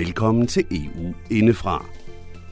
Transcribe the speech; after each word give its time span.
Velkommen 0.00 0.46
til 0.46 0.64
EU 0.70 1.14
Indefra. 1.30 1.86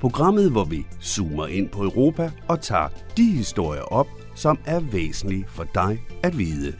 Programmet, 0.00 0.50
hvor 0.50 0.64
vi 0.64 0.86
zoomer 1.02 1.46
ind 1.46 1.68
på 1.68 1.82
Europa 1.82 2.30
og 2.48 2.60
tager 2.60 2.88
de 3.16 3.24
historier 3.24 3.82
op, 3.82 4.06
som 4.34 4.58
er 4.66 4.80
væsentlige 4.80 5.44
for 5.48 5.66
dig 5.74 6.02
at 6.22 6.38
vide. 6.38 6.74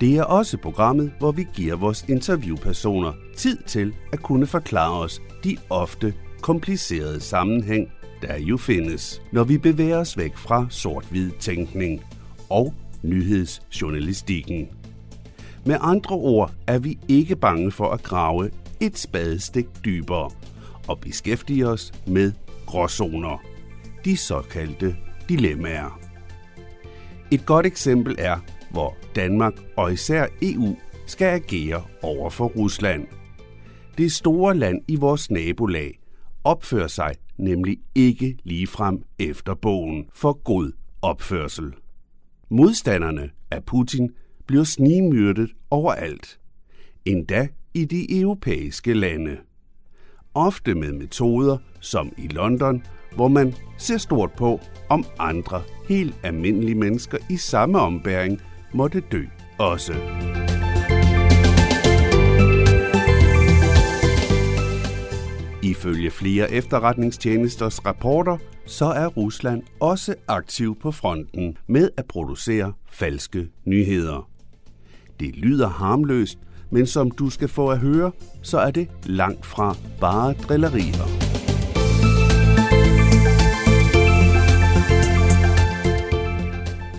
Det 0.00 0.16
er 0.16 0.22
også 0.22 0.58
programmet, 0.58 1.12
hvor 1.18 1.32
vi 1.32 1.46
giver 1.54 1.76
vores 1.76 2.04
interviewpersoner 2.08 3.12
tid 3.36 3.58
til 3.66 3.94
at 4.12 4.22
kunne 4.22 4.46
forklare 4.46 5.00
os 5.00 5.22
de 5.44 5.56
ofte 5.70 6.14
komplicerede 6.40 7.20
sammenhæng, 7.20 7.88
der 8.22 8.36
jo 8.38 8.56
findes, 8.56 9.22
når 9.32 9.44
vi 9.44 9.58
bevæger 9.58 9.98
os 9.98 10.18
væk 10.18 10.36
fra 10.36 10.66
sort-hvid 10.70 11.30
tænkning 11.40 12.04
og 12.50 12.74
nyhedsjournalistikken. 13.02 14.68
Med 15.66 15.76
andre 15.80 16.16
ord 16.16 16.52
er 16.66 16.78
vi 16.78 16.98
ikke 17.08 17.36
bange 17.36 17.70
for 17.70 17.90
at 17.90 18.02
grave 18.02 18.50
et 18.80 18.98
spadestik 18.98 19.66
dybere 19.84 20.30
og 20.88 21.00
beskæftige 21.00 21.68
os 21.68 21.92
med 22.06 22.32
gråzoner, 22.66 23.42
de 24.04 24.16
såkaldte 24.16 24.96
dilemmaer. 25.28 26.00
Et 27.30 27.46
godt 27.46 27.66
eksempel 27.66 28.14
er, 28.18 28.38
hvor 28.70 28.96
Danmark 29.14 29.54
og 29.76 29.92
især 29.92 30.26
EU 30.42 30.76
skal 31.06 31.26
agere 31.26 31.82
over 32.02 32.30
for 32.30 32.46
Rusland. 32.46 33.06
Det 33.98 34.12
store 34.12 34.56
land 34.56 34.82
i 34.88 34.96
vores 34.96 35.30
nabolag 35.30 35.98
opfører 36.44 36.88
sig 36.88 37.14
nemlig 37.38 37.78
ikke 37.94 38.38
ligefrem 38.44 39.02
efter 39.18 39.54
bogen 39.54 40.06
for 40.14 40.32
god 40.32 40.72
opførsel. 41.02 41.74
Modstanderne 42.48 43.30
af 43.50 43.64
Putin 43.64 44.10
bliver 44.46 44.64
snigmyrdet 44.64 45.50
overalt, 45.70 46.38
endda 47.04 47.48
i 47.76 47.84
de 47.84 48.20
europæiske 48.20 48.94
lande. 48.94 49.36
Ofte 50.34 50.74
med 50.74 50.92
metoder 50.92 51.58
som 51.80 52.12
i 52.18 52.28
London, 52.28 52.82
hvor 53.14 53.28
man 53.28 53.54
ser 53.78 53.98
stort 53.98 54.32
på, 54.32 54.60
om 54.88 55.04
andre 55.18 55.62
helt 55.88 56.14
almindelige 56.22 56.74
mennesker 56.74 57.18
i 57.30 57.36
samme 57.36 57.78
ombæring 57.78 58.40
måtte 58.74 59.00
dø 59.12 59.24
også. 59.58 59.92
Ifølge 65.62 66.10
flere 66.10 66.52
efterretningstjenesters 66.52 67.86
rapporter, 67.86 68.38
så 68.66 68.84
er 68.84 69.06
Rusland 69.06 69.62
også 69.80 70.14
aktiv 70.28 70.76
på 70.80 70.92
fronten 70.92 71.56
med 71.66 71.90
at 71.96 72.06
producere 72.06 72.72
falske 72.90 73.48
nyheder. 73.64 74.30
Det 75.20 75.36
lyder 75.36 75.68
harmløst, 75.68 76.38
men 76.70 76.86
som 76.86 77.10
du 77.10 77.30
skal 77.30 77.48
få 77.48 77.70
at 77.70 77.78
høre, 77.78 78.12
så 78.42 78.58
er 78.58 78.70
det 78.70 78.88
langt 79.04 79.46
fra 79.46 79.76
bare 80.00 80.32
drillerier. 80.32 81.06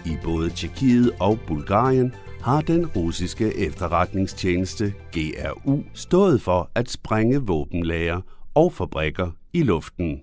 I 0.06 0.18
både 0.24 0.50
Tjekkiet 0.50 1.12
og 1.20 1.40
Bulgarien 1.48 2.14
har 2.42 2.62
den 2.62 2.86
russiske 2.86 3.58
efterretningstjeneste 3.58 4.94
GRU 5.12 5.84
stået 5.94 6.42
for 6.42 6.72
at 6.76 6.90
sprænge 6.90 7.38
våbenlager 7.38 8.22
og 8.54 8.74
fabrikker 8.74 9.32
i 9.54 9.64
luften. 9.64 10.22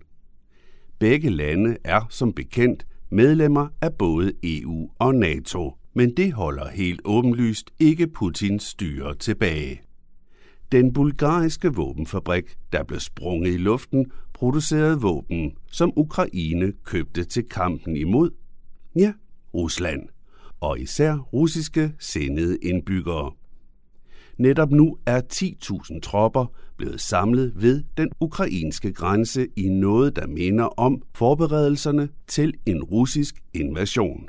Begge 0.99 1.31
lande 1.31 1.77
er 1.85 2.07
som 2.11 2.33
bekendt 2.33 2.87
medlemmer 3.11 3.69
af 3.81 3.93
både 3.93 4.33
EU 4.43 4.91
og 4.99 5.15
NATO, 5.15 5.75
men 5.95 6.17
det 6.17 6.33
holder 6.33 6.69
helt 6.69 7.01
åbenlyst 7.05 7.71
ikke 7.79 8.07
Putins 8.07 8.63
styre 8.63 9.15
tilbage. 9.15 9.81
Den 10.73 10.93
bulgariske 10.93 11.75
våbenfabrik, 11.75 12.45
der 12.73 12.85
blev 12.85 13.01
sprunget 13.01 13.55
i 13.55 13.57
luften, 13.57 14.11
producerede 14.33 15.01
våben, 15.01 15.53
som 15.71 15.93
Ukraine 15.97 16.73
købte 16.85 17.25
til 17.25 17.49
kampen 17.49 17.97
imod, 17.97 18.31
ja, 18.97 19.13
Rusland, 19.55 20.03
og 20.61 20.81
især 20.81 21.17
russiske 21.17 21.93
sendede 21.99 22.59
indbyggere. 22.63 23.33
Netop 24.39 24.71
nu 24.71 24.97
er 25.07 25.21
10.000 25.33 26.01
tropper 26.01 26.47
blevet 26.77 27.01
samlet 27.01 27.63
ved 27.63 27.83
den 27.97 28.09
ukrainske 28.21 28.93
grænse 28.93 29.47
i 29.57 29.69
noget, 29.69 30.17
der 30.17 30.27
minder 30.27 30.65
om 30.65 31.03
forberedelserne 31.15 32.09
til 32.27 32.55
en 32.67 32.83
russisk 32.83 33.43
invasion. 33.55 34.29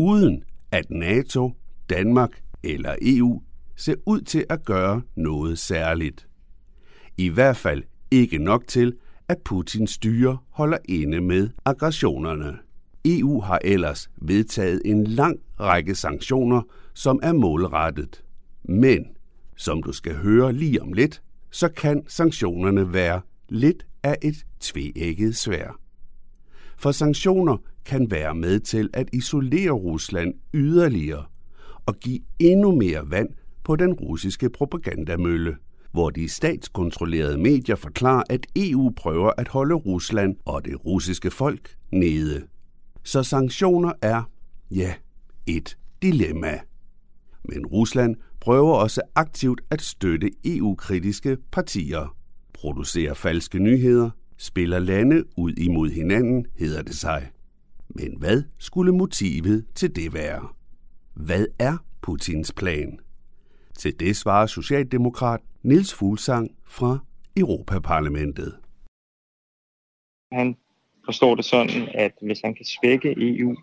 Uden 0.00 0.44
at 0.72 0.90
NATO, 0.90 1.52
Danmark 1.90 2.30
eller 2.62 2.96
EU 3.02 3.42
ser 3.76 3.94
ud 4.06 4.20
til 4.20 4.46
at 4.48 4.64
gøre 4.64 5.02
noget 5.16 5.58
særligt. 5.58 6.28
I 7.16 7.28
hvert 7.28 7.56
fald 7.56 7.82
ikke 8.10 8.38
nok 8.38 8.66
til, 8.66 8.96
at 9.28 9.38
Putins 9.44 9.90
styre 9.90 10.38
holder 10.50 10.78
inde 10.88 11.20
med 11.20 11.50
aggressionerne. 11.64 12.58
EU 13.04 13.40
har 13.40 13.60
ellers 13.64 14.10
vedtaget 14.16 14.82
en 14.84 15.04
lang 15.04 15.38
række 15.60 15.94
sanktioner, 15.94 16.62
som 16.94 17.20
er 17.22 17.32
målrettet 17.32 18.24
men, 18.62 19.06
som 19.56 19.82
du 19.82 19.92
skal 19.92 20.14
høre 20.14 20.52
lige 20.52 20.82
om 20.82 20.92
lidt, 20.92 21.22
så 21.50 21.68
kan 21.68 22.02
sanktionerne 22.08 22.92
være 22.92 23.20
lidt 23.48 23.86
af 24.02 24.16
et 24.22 24.46
tveægget 24.60 25.36
svær. 25.36 25.80
For 26.76 26.92
sanktioner 26.92 27.56
kan 27.84 28.10
være 28.10 28.34
med 28.34 28.60
til 28.60 28.90
at 28.92 29.08
isolere 29.12 29.70
Rusland 29.70 30.34
yderligere 30.54 31.24
og 31.86 31.96
give 31.96 32.20
endnu 32.38 32.76
mere 32.76 33.10
vand 33.10 33.28
på 33.64 33.76
den 33.76 33.92
russiske 33.92 34.50
propagandamølle, 34.50 35.56
hvor 35.92 36.10
de 36.10 36.28
statskontrollerede 36.28 37.38
medier 37.38 37.76
forklarer, 37.76 38.22
at 38.30 38.46
EU 38.56 38.92
prøver 38.96 39.32
at 39.38 39.48
holde 39.48 39.74
Rusland 39.74 40.36
og 40.44 40.64
det 40.64 40.84
russiske 40.84 41.30
folk 41.30 41.76
nede. 41.92 42.42
Så 43.04 43.22
sanktioner 43.22 43.92
er, 44.02 44.22
ja, 44.70 44.94
et 45.46 45.76
dilemma. 46.02 46.60
Men 47.44 47.66
Rusland 47.66 48.16
prøver 48.40 48.74
også 48.74 49.00
aktivt 49.14 49.60
at 49.70 49.82
støtte 49.82 50.30
EU-kritiske 50.44 51.36
partier, 51.52 52.16
producerer 52.52 53.14
falske 53.14 53.58
nyheder, 53.58 54.10
spiller 54.36 54.78
lande 54.78 55.24
ud 55.36 55.52
imod 55.52 55.90
hinanden, 55.90 56.46
hedder 56.58 56.82
det 56.82 56.94
sig. 56.94 57.30
Men 57.94 58.18
hvad 58.18 58.42
skulle 58.58 58.92
motivet 58.92 59.66
til 59.74 59.96
det 59.96 60.14
være? 60.14 60.48
Hvad 61.14 61.46
er 61.58 61.76
Putins 62.02 62.52
plan? 62.52 62.98
Til 63.78 64.00
det 64.00 64.16
svarer 64.16 64.46
Socialdemokrat 64.46 65.40
Nils 65.62 65.94
Fuglsang 65.94 66.50
fra 66.64 66.98
Europaparlamentet. 67.36 68.56
Han 70.32 70.56
forstår 71.04 71.34
det 71.34 71.44
sådan, 71.44 71.88
at 71.94 72.12
hvis 72.22 72.40
han 72.44 72.54
kan 72.54 72.64
svække 72.64 73.14
EU, 73.18 73.56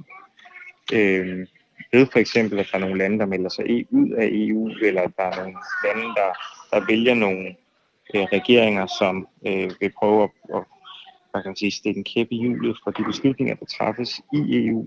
øh, 0.93 1.47
ved 1.91 2.07
for 2.11 2.19
eksempel, 2.19 2.59
at 2.59 2.67
der 2.71 2.77
er 2.77 2.81
nogle 2.81 2.97
lande, 2.97 3.19
der 3.19 3.25
melder 3.25 3.49
sig 3.49 3.65
ud 3.91 4.09
af 4.09 4.29
EU, 4.31 4.67
eller 4.67 5.01
at 5.01 5.11
der 5.17 5.23
er 5.23 5.35
nogle 5.35 5.57
lande, 5.85 6.03
der, 6.15 6.29
der 6.71 6.85
vælger 6.85 7.13
nogle 7.13 7.47
øh, 8.15 8.21
regeringer, 8.21 8.85
som 8.99 9.27
øh, 9.47 9.71
vil 9.79 9.91
prøve 9.99 10.23
at, 10.23 10.29
at 10.55 10.63
hvad 11.37 11.43
kan 11.43 11.49
man 11.49 11.55
sige, 11.55 11.71
stikke 11.71 11.97
en 11.97 12.03
kæppe 12.03 12.35
i 12.35 12.37
hjulet 12.37 12.77
for 12.83 12.91
de 12.91 13.03
beslutninger, 13.03 13.55
der 13.55 13.65
træffes 13.65 14.21
i 14.33 14.67
EU, 14.67 14.85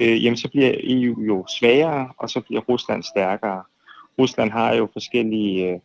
øh, 0.00 0.24
jamen 0.24 0.36
så 0.36 0.48
bliver 0.48 0.74
EU 0.78 1.22
jo 1.22 1.46
svagere, 1.58 2.12
og 2.18 2.30
så 2.30 2.40
bliver 2.40 2.60
Rusland 2.60 3.02
stærkere. 3.02 3.62
Rusland 4.18 4.50
har 4.50 4.74
jo 4.74 4.88
forskellige 4.92 5.68
øh, 5.68 5.80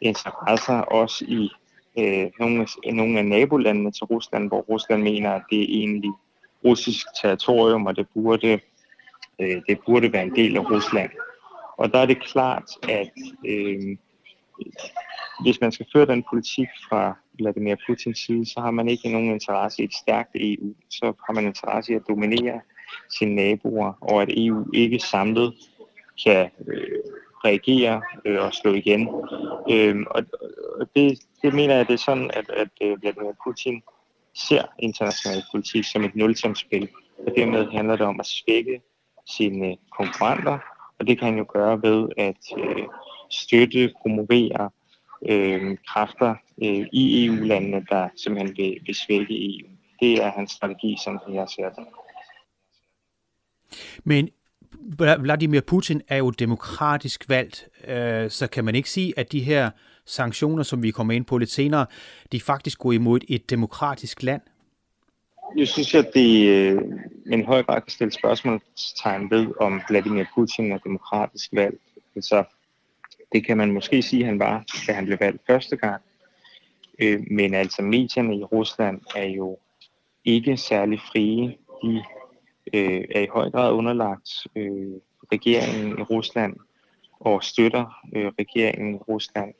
interesser 0.00 0.74
også 0.74 1.24
i 1.28 1.50
øh, 1.98 2.30
nogle, 2.40 2.66
nogle 2.92 3.18
af 3.18 3.24
nabolandene 3.24 3.92
til 3.92 4.04
Rusland, 4.04 4.48
hvor 4.48 4.60
Rusland 4.60 5.02
mener, 5.02 5.30
at 5.30 5.42
det 5.50 5.60
er 5.60 5.66
egentlig 5.68 6.12
russisk 6.64 7.06
territorium, 7.22 7.86
og 7.86 7.96
det 7.96 8.06
burde 8.14 8.60
øh, 9.38 9.62
det 9.68 9.78
burde 9.86 10.12
være 10.12 10.22
en 10.22 10.36
del 10.36 10.56
af 10.56 10.70
Rusland. 10.70 11.10
Og 11.76 11.92
der 11.92 11.98
er 11.98 12.06
det 12.06 12.22
klart, 12.22 12.70
at 12.88 13.10
øh, 13.46 13.96
hvis 15.42 15.60
man 15.60 15.72
skal 15.72 15.86
føre 15.92 16.06
den 16.06 16.24
politik 16.30 16.68
fra 16.88 17.16
Vladimir 17.38 17.76
Putins 17.86 18.18
side, 18.18 18.46
så 18.46 18.60
har 18.60 18.70
man 18.70 18.88
ikke 18.88 19.12
nogen 19.12 19.30
interesse 19.30 19.82
i 19.82 19.84
et 19.84 19.94
stærkt 19.94 20.30
EU. 20.34 20.74
Så 20.90 21.06
har 21.26 21.32
man 21.32 21.46
interesse 21.46 21.92
i 21.92 21.96
at 21.96 22.02
dominere 22.08 22.60
sine 23.18 23.34
naboer, 23.34 23.92
og 24.00 24.22
at 24.22 24.28
EU 24.36 24.66
ikke 24.74 24.98
samlet 24.98 25.54
kan 26.24 26.50
øh, 26.68 27.00
reagere 27.44 28.02
øh, 28.24 28.40
og 28.40 28.54
slå 28.54 28.72
igen. 28.72 29.08
Øh, 29.70 29.96
og 30.10 30.24
og 30.80 30.88
det, 30.96 31.18
det 31.42 31.54
mener 31.54 31.74
jeg, 31.74 31.86
det 31.88 31.94
er 31.94 31.98
sådan, 31.98 32.30
at, 32.34 32.50
at 32.50 32.68
øh, 32.82 33.02
Vladimir 33.02 33.32
Putin 33.44 33.82
ser 34.34 34.62
international 34.78 35.42
politik 35.52 35.84
som 35.84 36.04
et 36.04 36.16
nulsumspil. 36.16 36.88
Og 37.26 37.32
dermed 37.36 37.66
handler 37.66 37.96
det 37.96 38.06
om 38.06 38.20
at 38.20 38.26
svække 38.26 38.80
sine 39.26 39.66
øh, 39.66 39.76
konkurrenter, 39.98 40.58
og 40.98 41.06
det 41.06 41.18
kan 41.18 41.28
han 41.28 41.38
jo 41.38 41.46
gøre 41.48 41.82
ved 41.82 42.08
at 42.16 42.42
øh, 42.58 42.84
støtte, 43.30 43.92
promovere 44.02 44.70
øh, 45.28 45.76
kræfter 45.88 46.34
øh, 46.62 46.86
i 46.92 47.26
EU-landene, 47.26 47.86
der 47.88 48.08
simpelthen 48.16 48.56
vil, 48.56 48.78
vil 48.86 48.94
svække 48.94 49.58
EU. 49.58 49.68
Det 50.00 50.22
er 50.22 50.30
hans 50.30 50.50
strategi, 50.50 50.96
som 51.04 51.20
jeg 51.32 51.46
ser 51.48 51.68
det. 51.68 51.84
Men 54.04 54.28
Vladimir 55.18 55.60
Putin 55.60 56.02
er 56.08 56.16
jo 56.16 56.30
demokratisk 56.30 57.28
valgt, 57.28 57.68
øh, 57.86 58.30
så 58.30 58.46
kan 58.46 58.64
man 58.64 58.74
ikke 58.74 58.90
sige, 58.90 59.12
at 59.16 59.32
de 59.32 59.40
her 59.40 59.70
sanktioner, 60.06 60.62
som 60.62 60.82
vi 60.82 60.90
kommer 60.90 61.14
ind 61.14 61.24
på 61.24 61.38
lidt 61.38 61.50
senere, 61.50 61.86
de 62.32 62.40
faktisk 62.40 62.78
går 62.78 62.92
imod 62.92 63.20
et 63.28 63.50
demokratisk 63.50 64.22
land? 64.22 64.42
Jeg 65.56 65.68
synes, 65.68 65.94
at 65.94 66.10
det 66.14 66.48
øh, 66.48 66.82
en 67.32 67.44
høj 67.44 67.62
grad 67.62 67.80
kan 67.80 67.90
stille 67.90 68.12
spørgsmålstegn 68.12 69.30
ved, 69.30 69.46
om 69.60 69.80
Vladimir 69.88 70.24
Putin 70.34 70.72
er 70.72 70.78
demokratisk 70.78 71.50
valgt. 71.52 71.82
Altså, 72.16 72.44
det 73.32 73.46
kan 73.46 73.56
man 73.56 73.72
måske 73.72 74.02
sige, 74.02 74.20
at 74.22 74.26
han 74.26 74.38
var, 74.38 74.64
da 74.86 74.92
han 74.92 75.04
blev 75.04 75.20
valgt 75.20 75.42
første 75.46 75.76
gang. 75.76 76.02
Øh, 76.98 77.20
men 77.30 77.54
altså, 77.54 77.82
medierne 77.82 78.36
i 78.36 78.44
Rusland 78.44 79.00
er 79.16 79.26
jo 79.26 79.58
ikke 80.24 80.56
særlig 80.56 81.00
frie. 81.00 81.56
De 81.82 82.04
øh, 82.74 83.04
er 83.10 83.20
i 83.20 83.28
høj 83.32 83.50
grad 83.50 83.72
underlagt 83.72 84.30
øh, 84.56 84.92
regeringen 85.32 85.98
i 85.98 86.02
Rusland 86.02 86.56
og 87.20 87.44
støtter 87.44 87.84
øh, 88.16 88.32
regeringen 88.38 88.94
i 88.94 88.98
Rusland. 88.98 89.54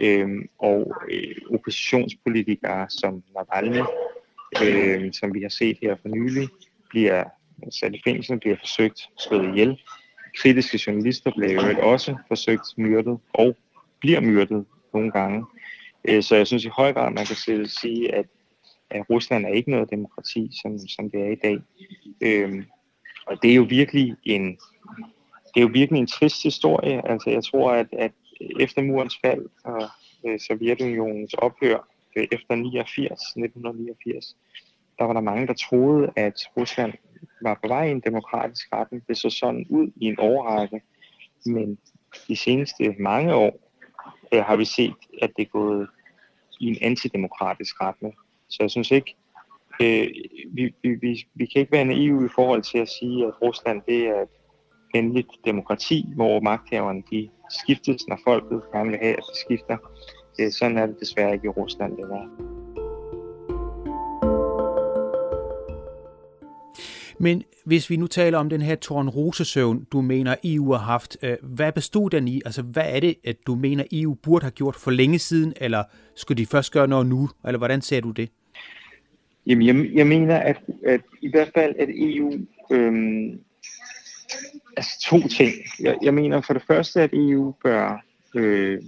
Øh, 0.00 0.28
og 0.58 0.92
øh, 1.10 1.34
oppositionspolitikere 1.54 2.86
som 2.90 3.22
Navalny, 3.34 3.82
øh, 4.62 5.12
som 5.12 5.34
vi 5.34 5.42
har 5.42 5.48
set 5.48 5.78
her 5.82 5.96
for 6.02 6.08
nylig, 6.08 6.48
bliver 6.90 7.24
sat 7.70 7.94
i 7.94 8.00
fængsel, 8.04 8.40
bliver 8.40 8.56
forsøgt 8.56 9.08
slået 9.18 9.48
ihjel. 9.48 9.82
Kritiske 10.36 10.80
journalister 10.86 11.30
bliver 11.36 11.52
jo 11.52 11.90
også 11.90 12.16
forsøgt 12.28 12.66
myrdet 12.76 13.18
og 13.32 13.56
bliver 14.00 14.20
myrdet 14.20 14.64
nogle 14.94 15.10
gange. 15.10 15.44
Øh, 16.04 16.22
så 16.22 16.36
jeg 16.36 16.46
synes 16.46 16.64
i 16.64 16.68
høj 16.68 16.92
grad, 16.92 17.10
man 17.10 17.26
kan 17.26 17.36
sige, 17.66 18.14
at, 18.14 18.26
at 18.90 19.10
Rusland 19.10 19.46
er 19.46 19.52
ikke 19.52 19.70
noget 19.70 19.90
demokrati, 19.90 20.50
som, 20.62 20.78
som 20.78 21.10
det 21.10 21.20
er 21.20 21.30
i 21.30 21.34
dag. 21.34 21.58
Øhm, 22.20 22.64
og 23.26 23.42
det 23.42 23.50
er 23.50 23.54
jo 23.54 23.66
virkelig 23.68 24.16
en, 24.24 24.58
det 25.54 25.56
er 25.56 25.60
jo 25.60 25.70
virkelig 25.72 26.00
en 26.00 26.06
trist 26.06 26.42
historie. 26.42 27.10
Altså 27.10 27.30
jeg 27.30 27.44
tror, 27.44 27.72
at, 27.72 27.86
at 27.92 28.12
efter 28.60 28.82
murens 28.82 29.18
fald 29.24 29.46
og 29.64 29.88
øh, 30.26 30.40
Sovjetunionens 30.40 31.34
ophør 31.34 31.88
øh, 32.16 32.26
efter 32.32 32.54
89, 32.54 33.20
1989, 33.20 34.36
der 34.98 35.04
var 35.04 35.12
der 35.12 35.20
mange, 35.20 35.46
der 35.46 35.54
troede, 35.54 36.10
at 36.16 36.34
Rusland 36.56 36.92
var 37.42 37.58
på 37.62 37.68
vej 37.68 37.84
i 37.84 37.90
en 37.90 38.00
demokratisk 38.00 38.68
retning. 38.72 39.06
Det 39.08 39.18
så 39.18 39.30
sådan 39.30 39.66
ud 39.68 39.90
i 39.96 40.04
en 40.04 40.16
årrække. 40.18 40.80
Men 41.46 41.78
de 42.28 42.36
seneste 42.36 42.94
mange 42.98 43.34
år 43.34 43.67
øh, 44.32 44.44
har 44.44 44.56
vi 44.56 44.64
set, 44.64 44.94
at 45.22 45.30
det 45.36 45.42
er 45.42 45.50
gået 45.50 45.88
i 46.60 46.66
en 46.66 46.76
antidemokratisk 46.80 47.80
retning. 47.80 48.14
Så 48.48 48.56
jeg 48.60 48.70
synes 48.70 48.90
ikke, 48.90 49.16
øh, 49.82 50.08
vi, 50.52 50.74
vi, 50.82 50.94
vi, 50.94 51.26
vi 51.34 51.46
kan 51.46 51.60
ikke 51.60 51.72
være 51.72 51.84
naive 51.84 52.26
i 52.26 52.28
forhold 52.34 52.62
til 52.62 52.78
at 52.78 52.88
sige, 52.88 53.26
at 53.26 53.42
Rusland 53.42 53.82
det 53.88 54.06
er 54.06 54.22
et 54.22 54.28
endeligt 54.94 55.28
demokrati, 55.44 56.12
hvor 56.14 56.40
magthaverne 56.40 57.02
de 57.10 57.28
skiftes, 57.50 58.08
når 58.08 58.18
folket 58.24 58.62
gerne 58.72 58.90
vil 58.90 58.98
have, 59.02 59.16
at 59.16 59.22
de 59.32 59.38
skifter. 59.40 59.76
Øh, 60.40 60.50
sådan 60.50 60.78
er 60.78 60.86
det 60.86 61.00
desværre 61.00 61.34
ikke 61.34 61.46
i 61.46 61.48
Rusland, 61.48 61.96
længere. 61.96 62.57
Men 67.20 67.42
hvis 67.64 67.90
vi 67.90 67.96
nu 67.96 68.06
taler 68.06 68.38
om 68.38 68.48
den 68.48 68.62
her 68.62 68.74
tornrosesøvn, 68.74 69.86
du 69.92 70.00
mener 70.00 70.34
EU 70.44 70.72
har 70.72 70.78
haft, 70.78 71.16
øh, 71.22 71.36
hvad 71.42 71.72
bestod 71.72 72.10
den 72.10 72.28
i? 72.28 72.42
Altså 72.44 72.62
hvad 72.62 72.84
er 72.86 73.00
det, 73.00 73.14
at 73.24 73.36
du 73.46 73.54
mener 73.54 73.84
EU 73.92 74.14
burde 74.14 74.44
have 74.44 74.50
gjort 74.50 74.76
for 74.76 74.90
længe 74.90 75.18
siden, 75.18 75.52
eller 75.56 75.84
skulle 76.14 76.38
de 76.38 76.46
først 76.46 76.72
gøre 76.72 76.88
noget 76.88 77.06
nu? 77.06 77.28
Eller 77.46 77.58
hvordan 77.58 77.82
ser 77.82 78.00
du 78.00 78.10
det? 78.10 78.30
Jamen, 79.46 79.66
jeg, 79.66 79.90
jeg 79.94 80.06
mener, 80.06 80.36
at, 80.36 80.60
at 80.86 81.00
i 81.22 81.30
hvert 81.30 81.50
fald, 81.54 81.74
at 81.78 81.88
EU... 81.92 82.32
Øhm, 82.70 83.40
altså 84.76 85.06
to 85.10 85.28
ting. 85.28 85.52
Jeg, 85.80 85.98
jeg 86.02 86.14
mener 86.14 86.40
for 86.40 86.52
det 86.52 86.62
første, 86.62 87.02
at 87.02 87.10
EU 87.12 87.54
bør 87.64 88.04
øh, 88.34 88.82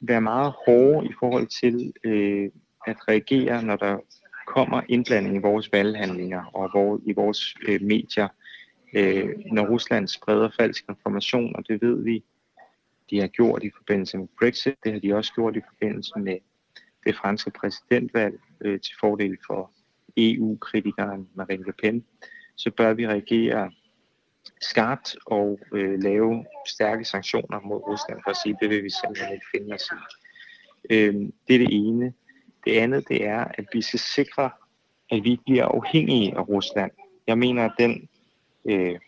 være 0.00 0.20
meget 0.20 0.52
hårde 0.66 1.06
i 1.06 1.12
forhold 1.20 1.46
til 1.46 1.92
øh, 2.04 2.50
at 2.86 2.96
reagere, 3.08 3.62
når 3.62 3.76
der 3.76 3.98
kommer 4.54 4.82
indblanding 4.88 5.36
i 5.36 5.38
vores 5.38 5.72
valghandlinger 5.72 6.44
og 6.44 6.70
hvor, 6.70 7.00
i 7.06 7.12
vores 7.12 7.54
øh, 7.68 7.82
medier, 7.82 8.28
øh, 8.96 9.28
når 9.52 9.66
Rusland 9.66 10.08
spreder 10.08 10.50
falsk 10.60 10.84
information, 10.88 11.56
og 11.56 11.68
det 11.68 11.82
ved 11.82 12.02
vi, 12.04 12.24
de 13.10 13.20
har 13.20 13.26
gjort 13.26 13.62
i 13.62 13.70
forbindelse 13.76 14.18
med 14.18 14.28
Brexit, 14.38 14.74
det 14.84 14.92
har 14.92 15.00
de 15.00 15.14
også 15.14 15.32
gjort 15.34 15.56
i 15.56 15.60
forbindelse 15.68 16.12
med 16.16 16.38
det 17.06 17.16
franske 17.16 17.50
præsidentvalg 17.50 18.34
øh, 18.60 18.80
til 18.80 18.94
fordel 19.00 19.36
for 19.46 19.70
EU-kritikeren 20.16 21.28
Marine 21.34 21.64
Le 21.64 21.72
Pen, 21.82 22.04
så 22.56 22.70
bør 22.70 22.92
vi 22.92 23.06
reagere 23.06 23.70
skarpt 24.60 25.16
og 25.26 25.60
øh, 25.72 26.02
lave 26.02 26.44
stærke 26.68 27.04
sanktioner 27.04 27.60
mod 27.60 27.80
Rusland 27.88 28.20
for 28.24 28.30
at 28.30 28.36
sige, 28.36 28.56
det 28.60 28.70
vil 28.70 28.84
vi 28.84 28.90
simpelthen 28.90 29.32
ikke 29.32 29.46
finde 29.54 29.74
os 29.74 29.90
i. 29.92 29.98
Øh, 30.90 31.14
det 31.48 31.54
er 31.54 31.58
det 31.58 31.68
ene. 31.70 32.12
Det 32.64 32.78
andet 32.78 33.08
det 33.08 33.24
er, 33.26 33.44
at 33.44 33.64
vi 33.72 33.82
skal 33.82 33.98
sikre, 33.98 34.50
at 35.10 35.24
vi 35.24 35.30
ikke 35.30 35.44
bliver 35.44 35.64
afhængige 35.64 36.36
af 36.36 36.48
Rusland. 36.48 36.90
Jeg 37.26 37.38
mener, 37.38 37.64
at 37.64 37.72
den 37.78 38.08
øh, 38.64 38.98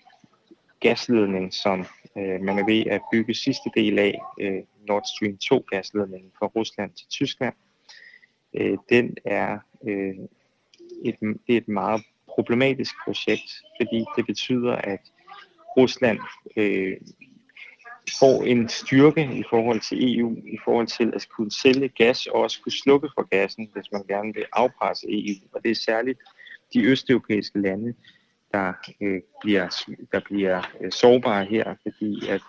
gasledning, 0.80 1.54
som 1.54 1.86
øh, 2.16 2.40
man 2.40 2.58
er 2.58 2.64
ved 2.66 2.86
at 2.86 3.00
bygge 3.12 3.34
sidste 3.34 3.70
del 3.74 3.98
af, 3.98 4.20
øh, 4.40 4.62
Nord 4.88 5.02
Stream 5.04 5.38
2-gasledningen 5.44 6.32
fra 6.38 6.46
Rusland 6.46 6.90
til 6.92 7.06
Tyskland, 7.08 7.54
øh, 8.54 8.78
den 8.88 9.16
er, 9.24 9.58
øh, 9.86 10.14
et, 11.04 11.16
det 11.20 11.52
er 11.52 11.56
et 11.56 11.68
meget 11.68 12.02
problematisk 12.28 12.94
projekt, 13.04 13.62
fordi 13.80 14.04
det 14.16 14.26
betyder, 14.26 14.72
at 14.72 15.00
Rusland 15.76 16.18
øh, 16.56 16.96
får 18.20 18.44
en 18.44 18.68
styrke 18.68 19.22
i 19.34 19.44
forhold 19.50 19.80
til 19.80 20.18
EU, 20.18 20.36
i 20.36 20.58
forhold 20.64 20.86
til 20.86 21.12
at 21.14 21.28
kunne 21.36 21.50
sælge 21.50 21.88
gas 21.88 22.26
og 22.26 22.42
også 22.42 22.62
kunne 22.62 22.72
slukke 22.72 23.08
for 23.14 23.28
gassen, 23.30 23.70
hvis 23.72 23.92
man 23.92 24.02
gerne 24.08 24.34
vil 24.34 24.44
afpresse 24.52 25.06
EU. 25.10 25.34
Og 25.52 25.62
det 25.62 25.70
er 25.70 25.74
særligt 25.74 26.18
de 26.74 26.84
østeuropæiske 26.84 27.60
lande, 27.60 27.94
der 28.52 28.72
øh, 29.00 29.20
bliver, 29.42 29.68
der 30.12 30.20
bliver 30.20 30.62
øh, 30.80 30.92
sårbare 30.92 31.44
her, 31.44 31.74
fordi 31.82 32.28
at 32.28 32.42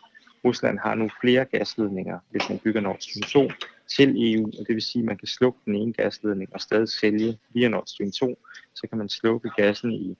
Rusland 0.45 0.79
har 0.79 0.95
nu 0.95 1.09
flere 1.21 1.45
gasledninger, 1.45 2.19
hvis 2.31 2.49
man 2.49 2.59
bygger 2.59 2.81
Nord 2.81 2.97
Stream 2.99 3.49
2 3.49 3.51
til 3.87 4.33
EU, 4.33 4.45
og 4.45 4.67
det 4.67 4.75
vil 4.75 4.81
sige, 4.81 5.01
at 5.01 5.05
man 5.05 5.17
kan 5.17 5.27
slukke 5.27 5.59
den 5.65 5.75
ene 5.75 5.93
gasledning 5.93 6.49
og 6.53 6.61
stadig 6.61 6.89
sælge 6.89 7.37
via 7.49 7.67
Nord 7.67 7.87
Stream 7.87 8.11
2, 8.11 8.39
så 8.75 8.87
kan 8.87 8.97
man 8.97 9.09
slukke 9.09 9.49
gassen 9.57 9.91
i 9.91 10.17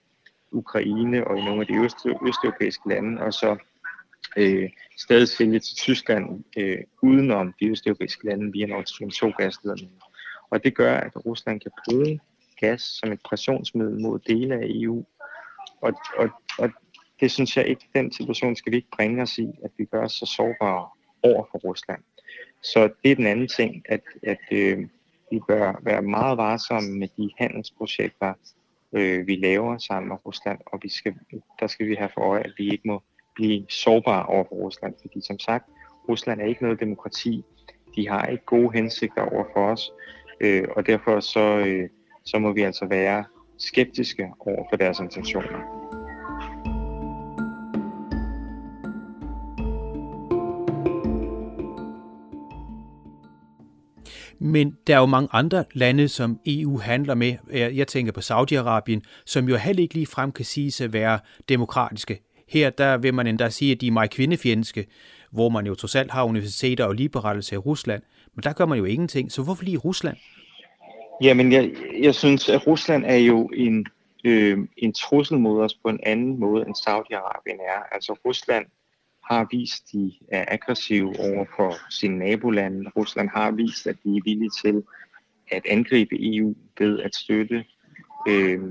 Ukraine 0.51 1.27
og 1.27 1.37
i 1.37 1.45
nogle 1.45 1.61
af 1.61 1.67
de 1.67 1.75
øst, 1.85 1.97
østeuropæiske 2.27 2.89
lande, 2.89 3.21
og 3.21 3.33
så 3.33 3.57
øh, 4.35 4.69
stadig 4.97 5.27
sælge 5.27 5.59
til 5.59 5.75
Tyskland 5.75 6.43
øh, 6.57 6.77
udenom 7.01 7.53
de 7.59 7.69
østeuropæiske 7.69 8.25
lande 8.25 8.51
via 8.51 8.65
Nord 8.65 8.85
Stream 8.85 9.11
2 9.11 9.29
gasledningen. 9.29 10.01
Og 10.49 10.63
det 10.63 10.75
gør, 10.75 10.97
at 10.97 11.25
Rusland 11.25 11.59
kan 11.59 11.71
bruge 11.85 12.19
gas 12.59 12.81
som 12.81 13.11
et 13.11 13.19
pressionsmiddel 13.25 13.99
mod 13.99 14.19
dele 14.19 14.55
af 14.55 14.65
EU. 14.65 15.05
Og, 15.81 15.93
og, 16.17 16.29
og 16.59 16.69
det 17.19 17.31
synes 17.31 17.57
jeg 17.57 17.67
ikke, 17.67 17.89
den 17.95 18.11
situation 18.11 18.55
skal 18.55 18.71
vi 18.71 18.77
ikke 18.77 18.91
bringe 18.95 19.21
os 19.21 19.37
i, 19.37 19.47
at 19.63 19.71
vi 19.77 19.85
gør 19.85 20.03
os 20.03 20.13
så 20.13 20.25
sårbare 20.25 20.89
over 21.23 21.43
for 21.51 21.57
Rusland. 21.57 22.03
Så 22.63 22.89
det 23.03 23.11
er 23.11 23.15
den 23.15 23.25
anden 23.25 23.47
ting, 23.47 23.83
at, 23.89 24.01
at 24.23 24.39
øh, 24.51 24.79
vi 25.31 25.39
bør 25.47 25.81
være 25.81 26.01
meget 26.01 26.37
varsomme 26.37 26.99
med 26.99 27.07
de 27.17 27.29
handelsprojekter, 27.37 28.33
øh, 28.93 29.27
vi 29.27 29.35
laver 29.35 29.77
sammen 29.77 30.09
med 30.09 30.17
Rusland, 30.25 30.59
og 30.65 30.79
vi 30.83 30.89
skal, 30.89 31.15
der 31.59 31.67
skal 31.67 31.87
vi 31.87 31.95
have 31.95 32.09
for 32.13 32.21
øje, 32.21 32.41
at 32.41 32.53
vi 32.57 32.71
ikke 32.71 32.87
må 32.87 33.03
blive 33.35 33.65
sårbare 33.69 34.25
over 34.25 34.43
for 34.43 34.55
Rusland. 34.55 34.93
Fordi 35.01 35.21
som 35.21 35.39
sagt, 35.39 35.65
Rusland 36.09 36.41
er 36.41 36.45
ikke 36.45 36.63
noget 36.63 36.79
demokrati. 36.79 37.43
De 37.95 38.09
har 38.09 38.25
ikke 38.25 38.45
gode 38.45 38.71
hensigter 38.73 39.21
over 39.21 39.43
for 39.53 39.71
os, 39.71 39.91
øh, 40.41 40.63
og 40.75 40.87
derfor 40.87 41.19
så, 41.19 41.57
øh, 41.57 41.89
så 42.25 42.39
må 42.39 42.53
vi 42.53 42.61
altså 42.61 42.85
være 42.85 43.23
skeptiske 43.57 44.31
over 44.39 44.65
for 44.69 44.77
deres 44.77 44.99
intentioner. 44.99 45.85
Men 54.39 54.77
der 54.87 54.95
er 54.95 54.99
jo 54.99 55.05
mange 55.05 55.29
andre 55.31 55.65
lande, 55.73 56.07
som 56.07 56.39
EU 56.45 56.79
handler 56.79 57.15
med. 57.15 57.35
Jeg 57.51 57.87
tænker 57.87 58.11
på 58.11 58.19
Saudi-Arabien, 58.19 58.99
som 59.25 59.49
jo 59.49 59.55
heller 59.55 59.81
ikke 59.81 59.93
lige 59.93 60.07
frem 60.07 60.31
kan 60.31 60.45
sige 60.45 60.83
at 60.83 60.93
være 60.93 61.19
demokratiske. 61.49 62.24
Her 62.47 62.69
der 62.69 62.97
vil 62.97 63.13
man 63.13 63.27
endda 63.27 63.49
sige, 63.49 63.71
at 63.71 63.81
de 63.81 63.87
er 63.87 63.91
meget 63.91 64.11
kvindefjendske, 64.11 64.85
hvor 65.31 65.49
man 65.49 65.65
jo 65.65 65.75
trods 65.75 65.95
alt 65.95 66.11
har 66.11 66.23
universiteter 66.23 66.85
og 66.85 66.95
ligeberettelse 66.95 67.55
i 67.55 67.57
Rusland. 67.57 68.03
Men 68.35 68.43
der 68.43 68.53
gør 68.53 68.65
man 68.65 68.77
jo 68.77 68.85
ingenting. 68.85 69.31
Så 69.31 69.43
hvorfor 69.43 69.63
lige 69.63 69.77
Rusland? 69.77 70.17
Jamen, 71.21 71.51
jeg, 71.51 71.71
jeg 72.01 72.15
synes, 72.15 72.49
at 72.49 72.67
Rusland 72.67 73.03
er 73.05 73.15
jo 73.15 73.49
en, 73.53 73.85
øh, 74.23 74.57
en 74.77 74.93
trussel 74.93 75.39
mod 75.39 75.61
os 75.61 75.73
på 75.73 75.89
en 75.89 75.99
anden 76.03 76.39
måde, 76.39 76.65
end 76.65 76.75
Saudi-Arabien 76.75 77.61
er. 77.61 77.83
Altså, 77.91 78.19
Rusland 78.25 78.65
har 79.23 79.47
vist, 79.51 79.83
at 79.83 79.91
de 79.93 80.13
er 80.31 80.45
aggressive 80.47 81.19
over 81.19 81.45
for 81.55 81.73
sine 81.89 82.17
nabolande. 82.17 82.91
Rusland 82.97 83.29
har 83.29 83.51
vist, 83.51 83.87
at 83.87 83.95
de 84.03 84.17
er 84.17 84.21
villige 84.23 84.51
til 84.63 84.83
at 85.51 85.65
angribe 85.69 86.15
EU 86.19 86.55
ved 86.79 86.99
at 86.99 87.15
støtte 87.15 87.65
øh, 88.27 88.61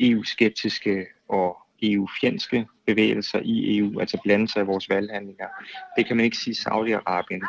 EU-skeptiske 0.00 1.06
og 1.28 1.56
EU-fjendske 1.82 2.66
bevægelser 2.86 3.40
i 3.44 3.78
EU, 3.78 4.00
altså 4.00 4.18
blande 4.24 4.48
sig 4.48 4.62
i 4.62 4.66
vores 4.66 4.90
valghandlinger. 4.90 5.48
Det 5.96 6.06
kan 6.06 6.16
man 6.16 6.24
ikke 6.24 6.36
sige, 6.36 6.56
at 6.60 6.72
Saudi-Arabien 6.72 7.46